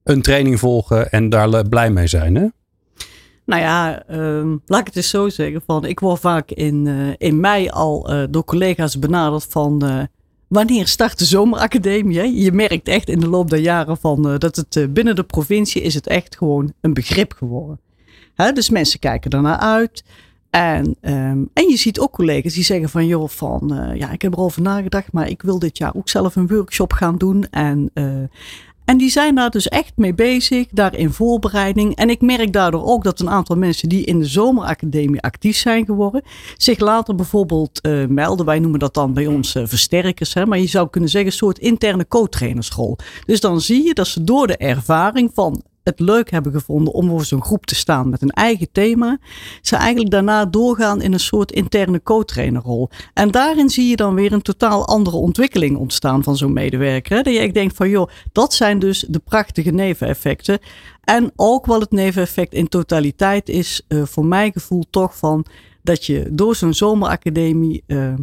[0.03, 2.35] een training volgen en daar blij mee zijn.
[2.35, 2.47] Hè?
[3.47, 5.61] Nou ja, um, laat ik het eens zo zeggen.
[5.65, 10.01] Van, ik word vaak in, uh, in mei al uh, door collega's benaderd van uh,
[10.47, 12.41] Wanneer start de zomeracademie?
[12.41, 15.93] Je merkt echt in de loop der jaren van, dat het binnen de provincie is
[15.93, 17.79] het echt gewoon een begrip geworden.
[18.35, 18.51] Hè?
[18.51, 20.03] Dus mensen kijken ernaar uit.
[20.49, 24.33] En, um, en je ziet ook collega's die zeggen van joh, van ja, ik heb
[24.33, 27.49] erover nagedacht, maar ik wil dit jaar ook zelf een workshop gaan doen.
[27.49, 27.91] En
[28.87, 31.95] en die zijn daar dus echt mee bezig, daar in voorbereiding.
[31.95, 35.85] En ik merk daardoor ook dat een aantal mensen die in de zomeracademie actief zijn
[35.85, 36.21] geworden,
[36.57, 38.45] zich later bijvoorbeeld uh, melden.
[38.45, 40.33] Wij noemen dat dan bij ons uh, versterkers.
[40.33, 40.45] Hè?
[40.45, 42.97] Maar je zou kunnen zeggen een soort interne co-trainerschool.
[43.25, 47.09] Dus dan zie je dat ze door de ervaring van het leuk hebben gevonden om
[47.09, 49.19] voor zo'n groep te staan met een eigen thema,
[49.61, 52.89] ze eigenlijk daarna doorgaan in een soort interne co-trainerrol.
[53.13, 57.23] En daarin zie je dan weer een totaal andere ontwikkeling ontstaan van zo'n medewerker.
[57.23, 60.59] Dat je echt denkt van joh, dat zijn dus de prachtige neveneffecten.
[61.03, 65.45] En ook wel het neveneffect in totaliteit is uh, voor mijn gevoel toch van
[65.83, 68.13] dat je door zo'n zomeracademie uh,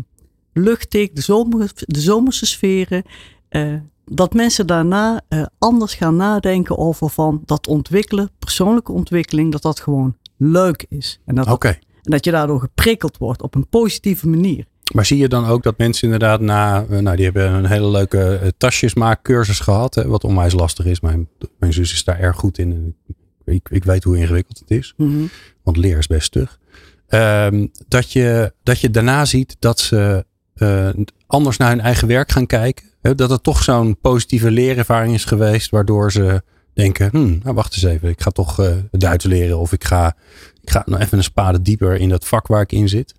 [0.52, 3.02] luchtig, de, zomer, de zomerse sferen,
[3.50, 3.74] uh,
[4.04, 9.80] dat mensen daarna uh, anders gaan nadenken over van dat ontwikkelen, persoonlijke ontwikkeling, dat dat
[9.80, 11.20] gewoon leuk is.
[11.24, 11.72] En dat, okay.
[12.02, 14.64] en dat je daardoor geprikkeld wordt op een positieve manier.
[14.94, 17.88] Maar zie je dan ook dat mensen inderdaad na, uh, nou die hebben een hele
[17.88, 21.00] leuke uh, tasjesmaakcursus gehad, hè, wat onwijs lastig is.
[21.00, 22.96] Mijn, mijn zus is daar erg goed in.
[23.44, 25.30] Ik, ik weet hoe ingewikkeld het is, mm -hmm.
[25.62, 26.58] want leer is best stug.
[27.08, 30.88] Um, dat, je, dat je daarna ziet dat ze uh,
[31.26, 32.86] anders naar hun eigen werk gaan kijken.
[33.12, 36.42] Dat het toch zo'n positieve leerervaring is geweest, waardoor ze
[36.74, 40.16] denken: hmm, nou wacht eens even, ik ga toch uh, Duits leren of ik ga,
[40.62, 43.14] ik ga nog even een spade dieper in dat vak waar ik in zit.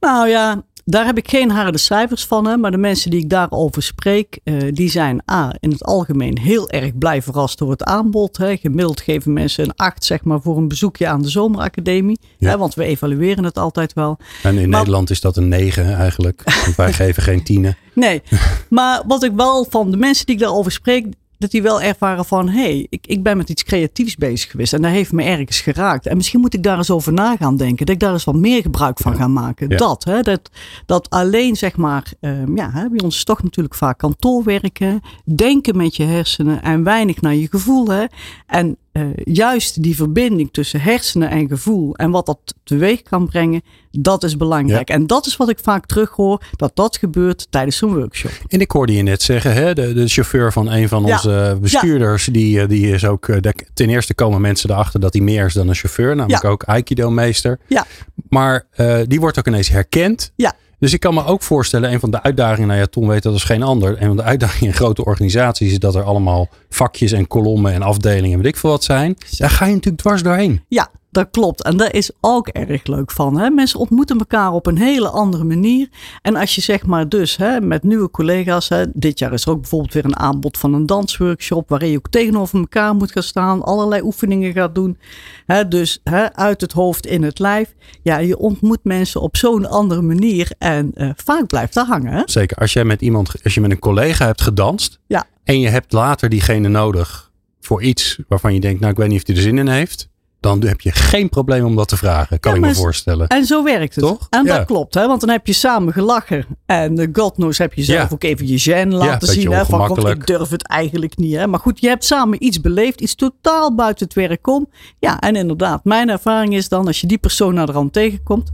[0.00, 3.30] Nou ja, daar heb ik geen harde cijfers van, hè, maar de mensen die ik
[3.30, 7.84] daarover spreek, uh, die zijn A, in het algemeen heel erg blij verrast door het
[7.84, 8.36] aanbod.
[8.36, 8.56] Hè.
[8.56, 12.50] Gemiddeld geven mensen een 8 zeg maar, voor een bezoekje aan de zomeracademie, Ja.
[12.50, 14.18] hè, want we evalueren het altijd wel.
[14.42, 16.42] En in Maar- Nederland is dat een 9 eigenlijk.
[16.64, 17.76] Want wij geven geen tienen.
[17.94, 18.22] Nee,
[18.68, 21.06] maar wat ik wel van de mensen die ik daarover spreek,
[21.44, 24.72] dat die wel ervaren van, hé, hey, ik, ik ben met iets creatiefs bezig geweest
[24.72, 26.06] en dat heeft me ergens geraakt.
[26.06, 28.34] En misschien moet ik daar eens over na gaan denken, dat ik daar eens wat
[28.34, 29.68] meer gebruik van ga maken.
[29.68, 29.76] Ja.
[29.76, 30.50] Dat, hè, dat,
[30.86, 35.00] dat alleen zeg maar, ehm, ja, hè, bij ons is toch natuurlijk vaak kantoorwerken,
[35.34, 37.88] denken met je hersenen en weinig naar je gevoel.
[37.88, 38.04] Hè.
[38.46, 43.62] En eh, juist die verbinding tussen hersenen en gevoel en wat dat teweeg kan brengen,
[43.90, 44.88] dat is belangrijk.
[44.88, 48.30] En dat is wat ik vaak terughoor, dat dat gebeurt tijdens zo'n workshop.
[48.48, 51.12] En ik hoorde je net zeggen, hè, de, de chauffeur van een van Ja.
[51.14, 55.12] onze bestuurders, die, eh, die is ook, eh, de- ten eerste komen mensen erachter dat
[55.12, 57.58] hij meer is dan een chauffeur, namelijk ook Aikido-meester.
[57.66, 57.86] Ja.
[58.28, 58.66] Maar
[59.06, 60.32] die wordt ook ineens herkend.
[60.36, 60.52] Ja.
[60.78, 63.32] Dus ik kan me ook voorstellen, een van de uitdagingen, nou ja, Tom weet dat
[63.32, 67.12] als geen ander, een van de uitdagingen in grote organisaties is dat er allemaal vakjes
[67.12, 69.16] en kolommen en afdelingen, weet ik veel wat zijn.
[69.36, 70.62] Daar ga je natuurlijk dwars doorheen.
[70.68, 71.62] Ja, dat klopt.
[71.62, 73.38] En dat is ook erg leuk van.
[73.38, 73.50] Hè?
[73.50, 75.88] Mensen ontmoeten elkaar op een hele andere manier.
[76.22, 78.68] En als je zeg maar dus hè, met nieuwe collega's.
[78.68, 81.68] Hè, dit jaar is er ook bijvoorbeeld weer een aanbod van een dansworkshop.
[81.68, 83.62] Waarin je ook tegenover elkaar moet gaan staan.
[83.62, 84.98] Allerlei oefeningen gaat doen.
[85.46, 87.74] Hè, dus hè, uit het hoofd in het lijf.
[88.02, 90.50] Ja, je ontmoet mensen op zo'n andere manier.
[90.58, 92.12] En uh, vaak blijft dat hangen.
[92.12, 92.22] Hè?
[92.24, 92.56] Zeker.
[92.56, 94.98] Als jij met iemand, als je met een collega hebt gedanst.
[95.06, 95.24] Ja.
[95.44, 99.20] En je hebt later diegene nodig voor iets waarvan je denkt, nou ik weet niet
[99.20, 100.12] of hij er zin in heeft
[100.44, 103.28] dan heb je geen probleem om dat te vragen, kan ik me voorstellen.
[103.28, 104.04] En zo werkt het.
[104.04, 104.26] Toch?
[104.30, 104.56] En Ja.
[104.56, 105.06] dat klopt, hè?
[105.06, 106.46] want dan heb je samen gelachen.
[106.66, 108.14] En uh, God knows heb je zelf Ja.
[108.14, 109.52] ook even je gêne laten zien.
[109.52, 109.64] Hè?
[109.64, 111.34] Van, God, ik durf het eigenlijk niet.
[111.34, 111.46] Hè?
[111.46, 114.68] Maar goed, je hebt samen iets beleefd, iets totaal buiten het werk om.
[114.98, 118.52] Ja, en inderdaad, mijn ervaring is dan, als je die persoon naar de rand tegenkomt,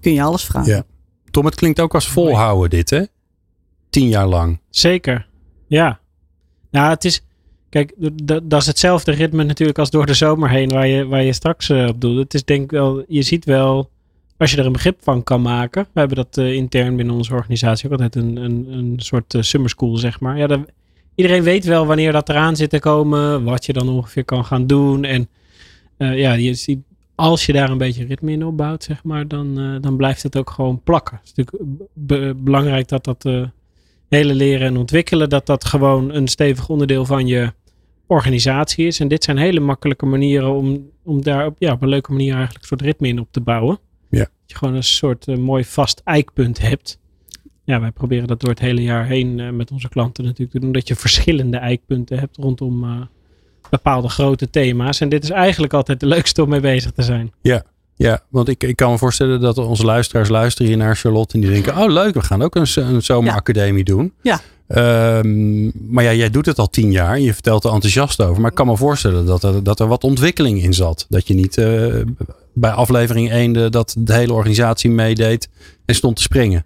[0.00, 0.72] kun je alles vragen.
[0.72, 0.82] Ja.
[1.30, 3.02] Tom, het klinkt ook als volhouden dit, hè?
[3.90, 4.60] Tien jaar lang.
[4.70, 5.28] Zeker.
[5.66, 5.98] Ja.
[6.70, 7.24] Nou, het is.
[7.70, 7.94] Kijk,
[8.42, 11.68] dat is hetzelfde ritme natuurlijk als door de zomer heen, waar je, waar je straks
[11.68, 12.18] eh, op doet.
[12.18, 13.90] Het is denk ik wel, je ziet wel,
[14.36, 15.86] als je er een begrip van kan maken.
[15.92, 19.42] We hebben dat eh, intern binnen onze organisatie ook altijd een, een, een soort eh,
[19.42, 20.38] summer school, zeg maar.
[20.38, 20.66] Ja, dan,
[21.14, 24.66] iedereen weet wel wanneer dat eraan zit te komen, wat je dan ongeveer kan gaan
[24.66, 25.04] doen.
[25.04, 25.28] En
[25.96, 26.78] ja, je ziet,
[27.14, 30.50] als je daar een beetje ritme in opbouwt, zeg maar, dan, dan blijft het ook
[30.50, 31.16] gewoon plakken.
[31.16, 33.24] Het is natuurlijk be- belangrijk dat dat
[34.08, 37.52] hele leren en ontwikkelen, dat dat gewoon een stevig onderdeel van je
[38.10, 39.00] organisatie is.
[39.00, 42.34] En dit zijn hele makkelijke manieren om, om daar op, ja, op een leuke manier
[42.34, 43.78] eigenlijk een soort ritme in op te bouwen.
[44.08, 44.18] Ja.
[44.18, 46.98] Dat je gewoon een soort eh, mooi vast eikpunt hebt.
[47.64, 50.60] Ja, wij proberen dat door het hele jaar heen eh, met onze klanten natuurlijk te
[50.60, 50.72] doen.
[50.72, 53.00] Dat je verschillende eikpunten hebt rondom eh,
[53.70, 55.00] bepaalde grote thema's.
[55.00, 57.32] En dit is eigenlijk altijd de leukste om mee bezig te zijn.
[57.96, 61.40] Ja, want ik, ik kan me voorstellen dat onze luisteraars luisteren hier naar Charlotte en
[61.40, 64.12] die denken, oh leuk, we gaan ook een, een zomeracademie doen.
[64.22, 64.40] Ja.
[64.70, 67.20] Ehm, maar ja, jij doet het al tien jaar.
[67.20, 68.40] Je vertelt er enthousiast over.
[68.40, 71.06] Maar ik kan me voorstellen dat er, dat er wat ontwikkeling in zat.
[71.08, 71.94] Dat je niet eh,
[72.52, 75.48] bij aflevering 1 de, dat de hele organisatie meedeed
[75.84, 76.64] en stond te springen.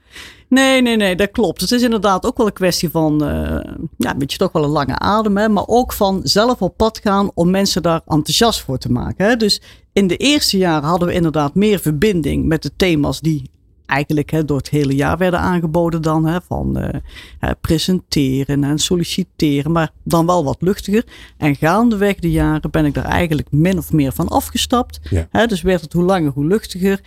[0.49, 1.61] Nee, nee, nee, dat klopt.
[1.61, 4.71] Het is inderdaad ook wel een kwestie van, eh, ja, een beetje toch wel een
[4.71, 8.79] lange adem, hè, maar ook van zelf op pad gaan om mensen daar enthousiast voor
[8.79, 9.27] te maken.
[9.27, 9.37] Hè.
[9.37, 13.51] Dus in de eerste jaren hadden we inderdaad meer verbinding met de thema's die
[13.87, 16.27] eigenlijk hè, door het hele jaar werden aangeboden dan.
[16.27, 21.05] Hè, van eh, presenteren en solliciteren, maar dan wel wat luchtiger.
[21.37, 25.01] En gaandeweg de jaren ben ik daar eigenlijk min of meer van afgestapt.
[25.11, 25.27] Ja.
[25.31, 27.01] Hè, dus werd het hoe langer hoe luchtiger.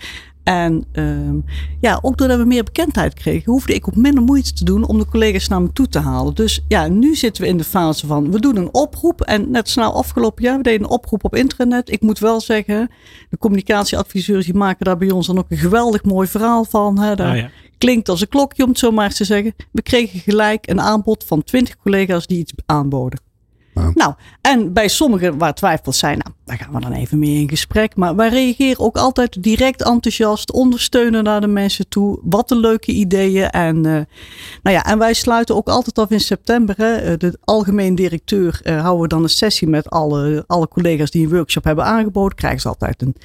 [0.48, 1.36] En ehm,
[1.80, 4.98] ja, ook doordat we meer bekendheid kregen, hoefde ik ook minder moeite te doen om
[4.98, 6.36] de collega's naar me toe te halen.
[6.36, 9.22] Dus ja, nu zitten we in de fase van, we doen een oproep.
[9.22, 11.92] En net snel afgelopen jaar, we deden een oproep op internet.
[11.92, 12.90] Ik moet wel zeggen,
[13.30, 17.00] de communicatieadviseurs die maken daar bij ons dan ook een geweldig mooi verhaal van.
[17.00, 17.16] Hè.
[17.16, 17.50] Daar Ah, ja.
[17.78, 19.54] klinkt als een klokje om het zo maar eens te zeggen.
[19.72, 23.20] We kregen gelijk een aanbod van 20 collega's die iets aanboden.
[23.78, 23.92] Wauw.
[23.94, 27.50] Nou, en bij sommigen waar twijfels zijn, nou, daar gaan we dan even mee in
[27.50, 27.96] gesprek.
[27.96, 32.20] Maar wij reageren ook altijd direct enthousiast, ondersteunen naar de mensen toe.
[32.24, 33.50] Wat een leuke ideeën.
[33.50, 33.92] En, eh,
[34.64, 36.76] nou ja, en wij sluiten ook altijd af in september.
[36.80, 41.24] Eh, de algemeen directeur eh, houden we dan een sessie met alle, alle collega's die
[41.26, 42.38] een workshop hebben aangeboden.
[42.38, 43.16] Krijgen ze altijd een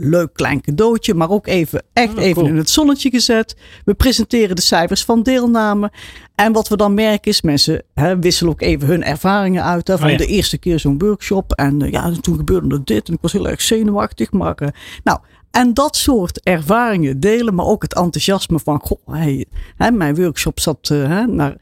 [0.00, 2.46] leuk klein cadeautje, maar ook even echt Oh, even cool.
[2.46, 3.56] in het zonnetje gezet.
[3.84, 5.92] We presenteren de cijfers van deelname.
[6.34, 9.88] En wat we dan merken is, mensen hè, wisselen ook even hun ervaringen uit.
[9.88, 10.18] Hè, van Oh ja.
[10.18, 11.52] de eerste keer zo'n workshop.
[11.52, 13.08] En eh, ja, toen gebeurde er dit.
[13.08, 14.32] En ik was heel erg zenuwachtig.
[14.32, 14.68] Maar eh,
[15.04, 15.18] nou,
[15.50, 17.54] en dat soort ervaringen delen.
[17.54, 19.46] Maar ook het enthousiasme van, goh, hey,
[19.76, 21.56] hè, mijn workshop zat hè, naar,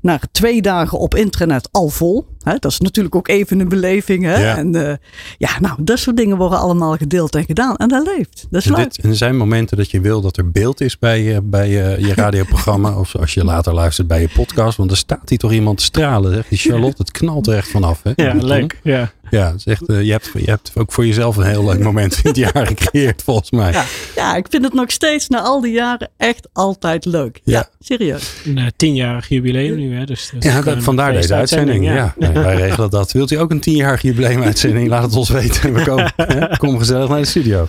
[0.00, 2.26] naar twee dagen op internet al vol.
[2.44, 4.24] Dat is natuurlijk ook even een beleving.
[4.24, 4.36] Hè?
[4.42, 4.56] Ja.
[4.56, 4.94] En eh,
[5.38, 7.76] ja, nou, dat soort dingen worden allemaal gedeeld en gedaan.
[7.76, 8.46] En dat leeft.
[8.50, 8.82] Dat is En, leuk.
[8.94, 11.68] dit, en er zijn momenten dat je wil dat er beeld is bij, je- bij
[11.68, 12.98] je, je radioprogramma.
[12.98, 14.76] of als je later luistert bij je podcast.
[14.76, 16.34] Want er staat hier toch iemand te stralen.
[16.34, 18.00] Zegt die Charlotte, het knalt er echt vanaf.
[18.02, 18.12] Hè?
[18.16, 18.80] Ja, leuk.
[18.82, 19.12] Ja.
[19.30, 21.78] Ja, het is echt, eh, je, hebt, je hebt ook voor jezelf een heel leuk
[21.78, 23.72] moment in het jaar gecreëerd volgens mij.
[23.72, 23.84] Ja.
[24.16, 27.40] Ja, ik vind het nog steeds na al die jaren echt altijd leuk.
[27.44, 27.58] Ja.
[27.58, 28.32] Ja, serieus.
[28.44, 30.04] Een eh, tienjarig jubileum nu, hè?
[30.04, 31.84] Dus, dus Ja, dat, vandaar deze uitzending.
[31.84, 32.31] feestuitzending, Ja.
[32.32, 33.12] Wij regelen dat.
[33.12, 34.88] Wilt u ook een tienjarig jubileumuitzending?
[34.88, 35.72] Laat het ons weten.
[35.74, 36.12] We komen,
[36.58, 37.66] kom gezellig naar de studio.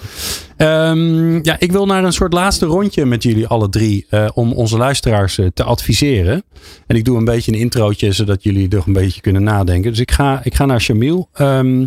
[0.58, 4.06] Ehm, ja, ik wil naar een soort laatste rondje met jullie alle drie.
[4.10, 6.44] eh, om onze luisteraars eh, te adviseren.
[6.88, 9.92] En ik doe een beetje een introotje zodat jullie nog een beetje kunnen nadenken.
[9.92, 11.30] Dus ik ga, ik ga naar Jamil.
[11.34, 11.86] Ehm,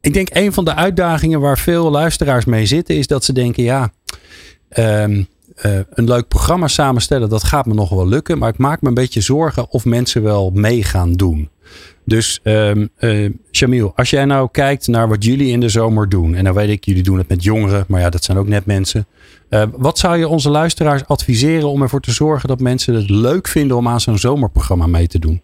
[0.00, 2.96] ik denk een van de uitdagingen waar veel luisteraars mee zitten.
[2.96, 3.92] Is dat ze denken ja...
[4.68, 5.22] ehm,
[5.56, 8.38] eh, een leuk programma samenstellen, dat gaat me nog wel lukken.
[8.38, 11.48] Maar ik maak me een beetje zorgen of mensen wel mee gaan doen.
[12.04, 16.34] Dus eh, Jamil, als jij nou kijkt naar wat jullie in de zomer doen.
[16.34, 17.84] En nou weet ik, jullie doen het met jongeren.
[17.88, 19.04] Maar ja, dat zijn ook net mensen.
[19.48, 23.48] Eh, wat zou je onze luisteraars adviseren om ervoor te zorgen dat mensen het leuk
[23.48, 25.40] vinden om aan zo'n zomerprogramma mee te doen?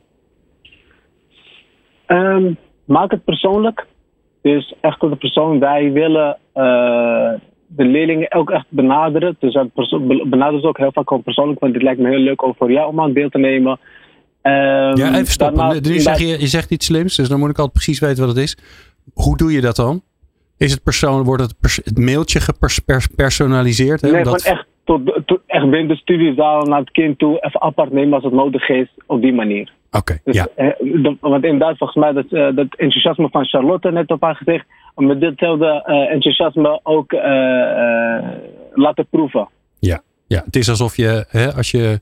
[2.07, 2.53] Ehm,
[2.85, 3.87] maak het persoonlijk.
[4.43, 7.33] Dus echt tot de persoon, wij willen uh,
[7.67, 9.37] de leerlingen ook echt benaderen.
[9.39, 9.59] Dus
[10.25, 12.73] benaderen ze ook heel vaak gewoon persoonlijk, want dit lijkt me heel leuk om voor
[12.73, 13.79] jou om aan deel te nemen.
[14.49, 15.83] Um, ja, even stoppen.
[15.83, 18.35] nu zeg je, je zegt iets slims, dus dan moet ik altijd precies weten wat
[18.35, 18.57] het is.
[19.15, 20.03] Hoe doe je dat dan?
[20.57, 24.03] Is het persoon, wordt het, pers, het mailtje gepersonaliseerd?
[24.03, 27.93] Nee, gewoon echt, tot, tot, echt binnen de studiezaal naar het kind toe, even apart
[27.93, 29.73] nemen als het nodig is, op die manier.
[29.91, 30.49] Oké, dus, ja.
[30.55, 30.69] Eh,
[31.21, 35.07] want inderdaad, volgens mij, dat, uh, dat enthousiasme van Charlotte net op haar gezicht, om
[35.07, 37.13] met ditzelfde uh, enthousiasme ook
[38.75, 39.49] laten proeven.
[39.79, 40.01] Ja.
[40.27, 42.01] ja, het is alsof je, hè, als je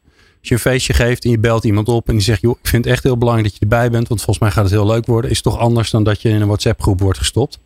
[0.48, 2.84] je een feestje geeft en je belt iemand op en die zegt, joh, ik vind
[2.84, 5.06] het echt heel belangrijk dat je erbij bent, want volgens mij gaat het heel leuk
[5.06, 7.60] worden, is toch anders dan dat je in een WhatsApp groep wordt gestopt.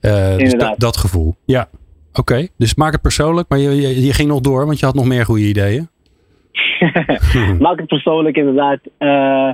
[0.00, 1.34] Uh, dus dat, dat gevoel.
[1.44, 1.68] Ja,
[2.12, 2.46] oké.
[2.58, 5.06] Dus maak het persoonlijk, maar je, je, je, ging nog door, want je had nog
[5.06, 5.88] meer goede ideeën.
[7.66, 8.78] maak het persoonlijk inderdaad.
[8.98, 9.50] Uh,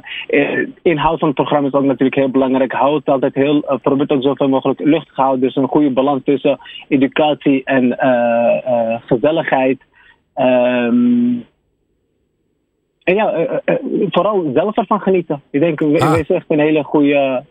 [0.82, 2.72] inhoud van het programma is ook natuurlijk heel belangrijk.
[2.72, 5.40] Houd het altijd heel, uh, probeer ook zoveel mogelijk luchtig houden.
[5.40, 6.58] Dus een goede balans tussen
[6.88, 7.96] educatie en
[9.06, 9.80] gezelligheid.
[10.36, 11.44] Um,
[13.04, 15.42] en ja, uh, uh, vooral zelf ervan genieten.
[15.50, 16.12] Ik denk, ah.
[16.12, 17.44] wees echt een hele goede,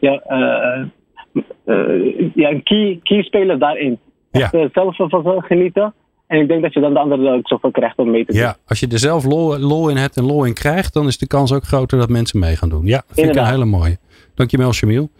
[0.00, 0.22] ja,
[2.34, 3.98] ja, een key, key speler daarin.
[4.30, 4.50] Ja.
[4.50, 5.94] Echt, zelf ervan genieten.
[6.26, 8.40] En ik denk dat je dan de anderen ook zoveel krijgt om mee te doen.
[8.40, 11.18] Ja, als je er zelf lol, lol in hebt en lol in krijgt, dan is
[11.18, 12.86] de kans ook groter dat mensen mee gaan doen.
[12.86, 13.46] Ja, dat vind Inderdaad.
[13.46, 13.98] ik een hele mooie.
[14.34, 15.10] Dankjewel, Jamil.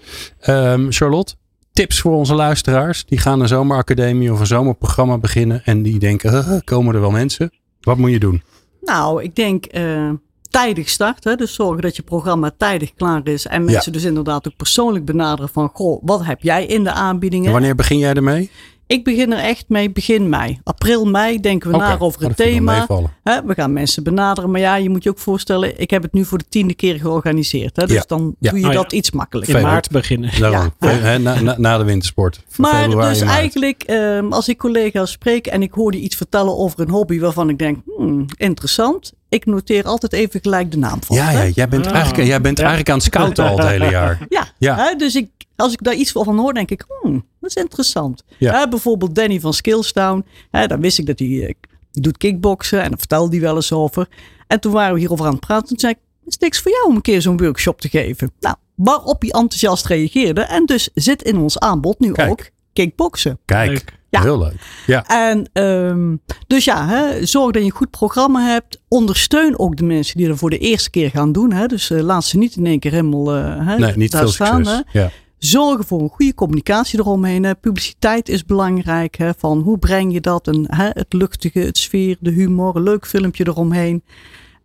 [0.49, 1.34] Um, Charlotte,
[1.72, 3.05] tips voor onze luisteraars.
[3.05, 7.51] Die gaan een zomeracademie of een zomerprogramma beginnen en die denken, komen er wel mensen?
[7.80, 8.43] Wat moet je doen?
[8.81, 10.11] Nou, ik denk uh,
[10.51, 11.39] tijdig starten.
[11.39, 13.47] Dus zorgen dat je programma tijdig klaar is.
[13.47, 15.70] En mensen dus inderdaad ook persoonlijk benaderen van...
[15.72, 17.47] Goh, wat heb jij in de aanbiedingen?
[17.47, 18.51] En wanneer begin jij ermee?
[18.91, 20.61] Ik begin er echt mee begin mei.
[20.64, 22.86] April, mei denken we na over het thema.
[23.22, 24.51] we gaan mensen benaderen.
[24.51, 26.99] Maar ja, je moet je ook voorstellen, ik heb het nu voor de tiende keer
[26.99, 27.76] georganiseerd.
[27.76, 27.86] Hè?
[27.86, 29.57] Dus dan doe je oh dat iets makkelijker.
[29.57, 30.30] In maart beginnen.
[30.34, 30.72] Ja.
[31.18, 32.43] Na, na, na, de wintersport.
[32.57, 36.80] Maar dus eigenlijk, um, als ik collega's spreek en ik hoor die iets vertellen over
[36.80, 41.16] een hobby waarvan ik denk, hmm, interessant ik noteer altijd even gelijk de naam van.
[41.16, 41.95] Ja, ja jij bent, ah.
[41.95, 44.18] eigenlijk, jij bent eigenlijk aan het scouten al het hele jaar.
[44.59, 47.24] Ja, dus ik, als ik daar iets van hoor, denk ik, hmm,
[47.57, 48.25] is interessant.
[48.39, 48.69] Ja.
[48.69, 50.25] bijvoorbeeld Danny van Skillstown.
[50.51, 51.55] Hè, dan wist ik dat hij eh,
[51.91, 54.09] doet kickboksen en dan vertelde hij wel eens over.
[54.47, 55.69] En toen waren we hierover aan het praten.
[55.69, 58.33] Toen zei ik, is niks voor jou om een keer zo'n workshop te geven.
[58.41, 60.41] Nou, waarop hij enthousiast reageerde.
[60.41, 63.39] En dus zit in ons aanbod nu ook kickboksen.
[63.45, 63.99] Kijk.
[64.11, 64.23] Ja.
[64.23, 64.83] Heel leuk.
[64.87, 65.07] Ja.
[65.07, 68.81] En um, dus ja, hè, zorg dat je een goed programma hebt.
[68.89, 71.53] Ondersteun ook de mensen die er voor de eerste keer gaan doen.
[71.53, 71.67] Hè.
[71.67, 74.31] Dus uh, laat ze niet in één keer helemaal uh, hè, nee, niet daar veel
[74.31, 74.67] staan.
[74.67, 74.81] Hè.
[74.93, 75.11] Ja.
[75.41, 77.45] Zorgen voor een goede communicatie eromheen.
[77.45, 77.55] Hè.
[77.55, 79.16] Publiciteit is belangrijk.
[79.16, 80.47] Hè, van hoe breng je dat?
[80.49, 84.03] En, hè, het luchtige, het sfeer, de humor, een leuk filmpje eromheen.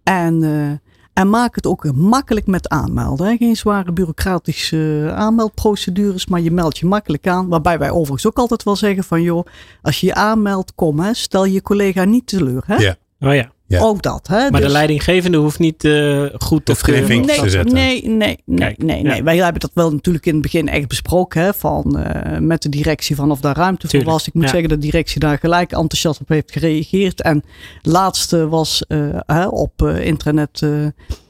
[0.03, 0.71] En uh,
[1.15, 3.37] en maak het ook makkelijk met aanmelden.
[3.37, 7.47] Geen zware bureaucratische aanmeldprocedures, maar je meldt je makkelijk aan.
[7.47, 9.45] Waarbij wij overigens ook altijd wel zeggen van joh,
[9.81, 12.63] als je je aanmeldt, kom hè, stel je collega niet teleur.
[12.65, 12.75] Hè?
[12.75, 12.95] Ja.
[13.19, 13.51] Oh ja.
[13.67, 13.81] Ja.
[13.81, 14.27] Ook dat.
[14.27, 14.49] Hè?
[14.49, 17.73] Maar de dus- leidinggevende hoeft niet uh, goed of geen nee, te zetten.
[17.73, 19.23] Nee, nee, nee, nee, nee.
[19.23, 21.41] Wij hebben dat wel natuurlijk in het begin echt besproken.
[21.41, 24.27] Hè, van, uh, met de directie van of daar ruimte voor was.
[24.27, 27.21] Ik moet zeggen dat de directie daar gelijk enthousiast op heeft gereageerd.
[27.21, 27.43] En
[27.81, 30.61] laatste was uh, op internet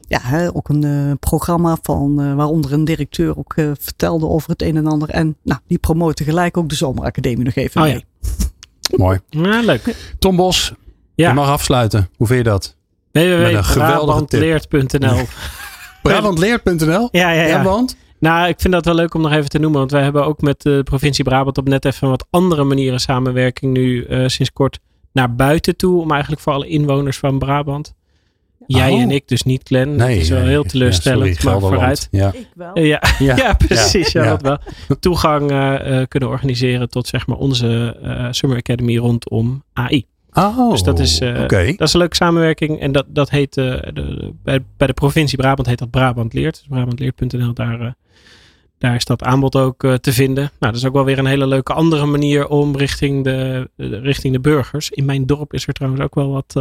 [0.08, 4.50] ja, hè, ook een uh, programma van uh, waaronder een directeur ook uh, vertelde over
[4.50, 5.10] het een en ander.
[5.10, 8.06] En nou, die promoten gelijk ook de Zomeracademie nog even oh, mee.
[8.20, 8.98] Ja.
[8.98, 9.20] Mooi.
[9.30, 10.14] Ja, leuk.
[10.20, 10.74] Tom Bos,
[11.16, 11.28] ja.
[11.28, 12.10] je mag afsluiten.
[12.16, 12.76] Hoe vind je dat?
[13.12, 15.22] www.brabantleert.nl
[16.04, 17.08] Brabantleert.nl?
[17.12, 17.64] Ja, ja, ja.
[17.64, 17.98] want?
[18.20, 19.80] Nou, ik vind dat wel leuk om nog even te noemen.
[19.80, 23.74] Want wij hebben ook met de provincie Brabant op net even wat andere manieren samenwerking
[23.74, 24.80] nu sinds kort
[25.12, 26.02] naar buiten toe.
[26.02, 27.94] Om eigenlijk voor alle inwoners van Brabant
[28.68, 29.02] Jij oh.
[29.02, 29.96] en ik dus niet, Glenn.
[29.96, 32.08] Nee, dat is wel heel teleurstellend, ja, maar vooruit.
[32.12, 32.34] Ja.
[32.34, 32.80] Ik wel.
[32.80, 33.54] Ja, ja.
[33.54, 34.12] precies.
[34.12, 34.58] Ja, dat wel.
[35.00, 40.06] Toegang uh, kunnen organiseren tot zeg maar onze uh, Summer Academy rondom AI.
[40.38, 41.76] Oh, dus dat is, uh, okay.
[41.76, 42.80] dat is een leuke samenwerking.
[42.80, 46.56] En dat, dat heet, de, bij, bij de provincie Brabant heet dat Brabant Leert.
[46.56, 47.96] Dus brabantleert.nl, daar,
[48.78, 50.44] daar is dat aanbod ook te vinden.
[50.44, 54.34] Nou, dat is ook wel weer een hele leuke andere manier om richting de, richting
[54.34, 54.90] de burgers.
[54.90, 56.54] In mijn dorp is er trouwens ook wel wat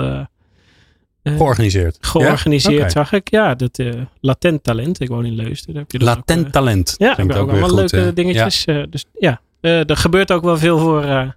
[1.23, 1.99] georganiseerd.
[2.01, 3.31] Georganiseerd zag ik.
[3.31, 3.83] Ja, dat
[4.21, 5.01] latent talent.
[5.01, 5.77] Ik woon in Leusden.
[5.77, 6.95] heb je latent ook, talent.
[6.99, 8.65] Ja, heb ook wel leuke dingetjes.
[8.65, 8.87] Ja.
[8.87, 11.35] dus ja, er gebeurt ook wel veel voor,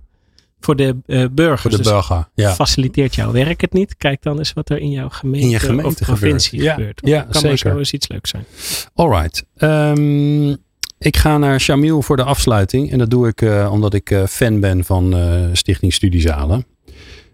[0.60, 0.96] voor de
[1.32, 1.62] burgers.
[1.62, 2.54] Voor de dus burger, ja.
[2.54, 3.98] Faciliteert jouw werk het niet?
[3.98, 6.76] Kijk dan eens wat er in jouw gemeente, in je gemeente of provincie gebeurt.
[6.76, 7.00] gebeurt.
[7.04, 7.58] Ja, kan zeker.
[7.58, 8.46] zo eens iets leuks zijn.
[8.94, 9.46] Alright.
[9.58, 10.58] Um,
[11.00, 12.92] ik ga naar Jamil voor de afsluiting.
[12.92, 13.42] En dat doe ik
[13.72, 15.16] omdat ik fan ben van
[15.54, 16.66] Stichting Studiezalen.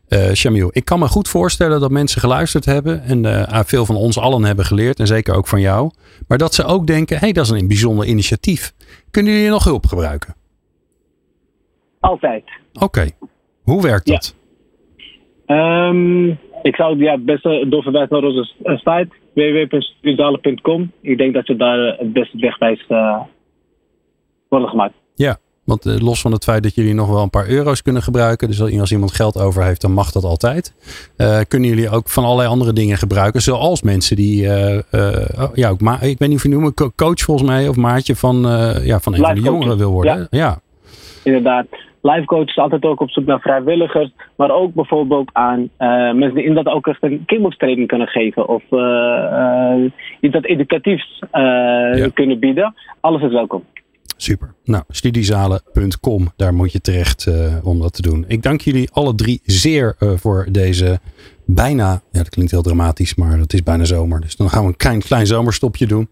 [0.10, 3.04] Uh, Shamiel, ik kan me goed voorstellen dat mensen geluisterd hebben.
[3.04, 5.00] En uh, veel van ons allen hebben geleerd.
[5.00, 5.92] En zeker ook van jou.
[6.28, 8.74] Maar dat ze ook denken, hé, hey, dat is een bijzonder initiatief.
[9.12, 10.36] Kunnen jullie nog hulp gebruiken?
[12.00, 12.44] Altijd.
[12.80, 13.08] Oké.
[13.64, 14.36] Hoe werkt dat?
[15.46, 15.88] Ja.
[15.88, 20.92] Um, ik zou ja, het beste doorverwijzen naar onze site www.studiezalen.com.
[21.02, 23.22] Ik denk dat je daar het beste wegwijs uh,
[24.48, 24.94] worden gemaakt.
[25.16, 28.02] Ja, want uh, los van het feit dat jullie nog wel een paar euro's kunnen
[28.02, 28.48] gebruiken.
[28.48, 30.74] Dus als iemand geld over heeft, dan mag dat altijd.
[31.18, 33.42] Uh, kunnen jullie ook van allerlei andere dingen gebruiken.
[33.42, 37.50] Zoals mensen die, oh, ja, ook ma ik weet niet of je noemen, coach volgens
[37.50, 37.68] mij.
[37.68, 38.36] Of maatje van,
[38.84, 40.28] ja, van een van de jongeren wil worden.
[40.32, 40.40] Ja.
[40.40, 40.62] ja.
[41.24, 41.66] Inderdaad.
[42.04, 44.14] Life coach is altijd ook op zoek naar vrijwilligers.
[44.36, 45.68] Maar ook bijvoorbeeld aan uh,
[46.14, 48.48] mensen die inderdaad ook echt een kickbox kunnen geven.
[48.48, 52.10] Of uh, uh, iets dat educatiefs ja.
[52.14, 52.74] kunnen bieden.
[53.00, 53.64] Alles is welkom.
[54.18, 54.54] Super.
[54.64, 57.32] Nou, studiezalen.com, daar moet je terecht
[57.64, 58.26] om dat te doen.
[58.28, 61.00] Ik dank jullie alle drie zeer voor deze
[61.46, 64.22] bijna, ja dat klinkt heel dramatisch, maar het is bijna zomer.
[64.22, 66.10] Dus dan gaan we een klein, klein zomerstopje doen.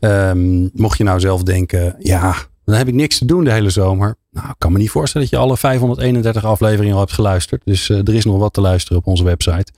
[0.00, 3.70] Um, mocht je nou zelf denken, ja, dan heb ik niks te doen de hele
[3.70, 4.14] zomer.
[4.30, 7.62] Nou, ik kan me niet voorstellen dat je alle 531 afleveringen al hebt geluisterd.
[7.64, 9.72] Dus uh, er is nog wat te luisteren op onze website.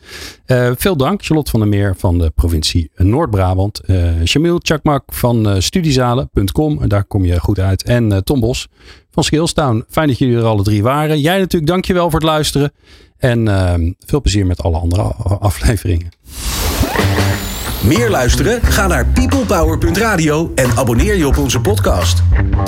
[0.46, 3.80] Uh, veel dank, Charlotte van der Meer van de provincie Noord-Brabant.
[3.86, 6.88] Uh, Chakmak van studiezalen.com.
[6.88, 7.82] Daar kom je goed uit.
[7.82, 8.68] En Tom Bos
[9.10, 9.84] van Skillstown.
[9.88, 11.20] Fijn dat jullie er alle drie waren.
[11.20, 12.72] Jij natuurlijk, dankjewel voor het luisteren.
[13.18, 15.02] En veel plezier met alle andere
[15.48, 16.10] afleveringen.
[17.84, 18.62] Meer luisteren?
[18.62, 22.22] Ga naar peoplepower.radio en abonneer je op onze podcast.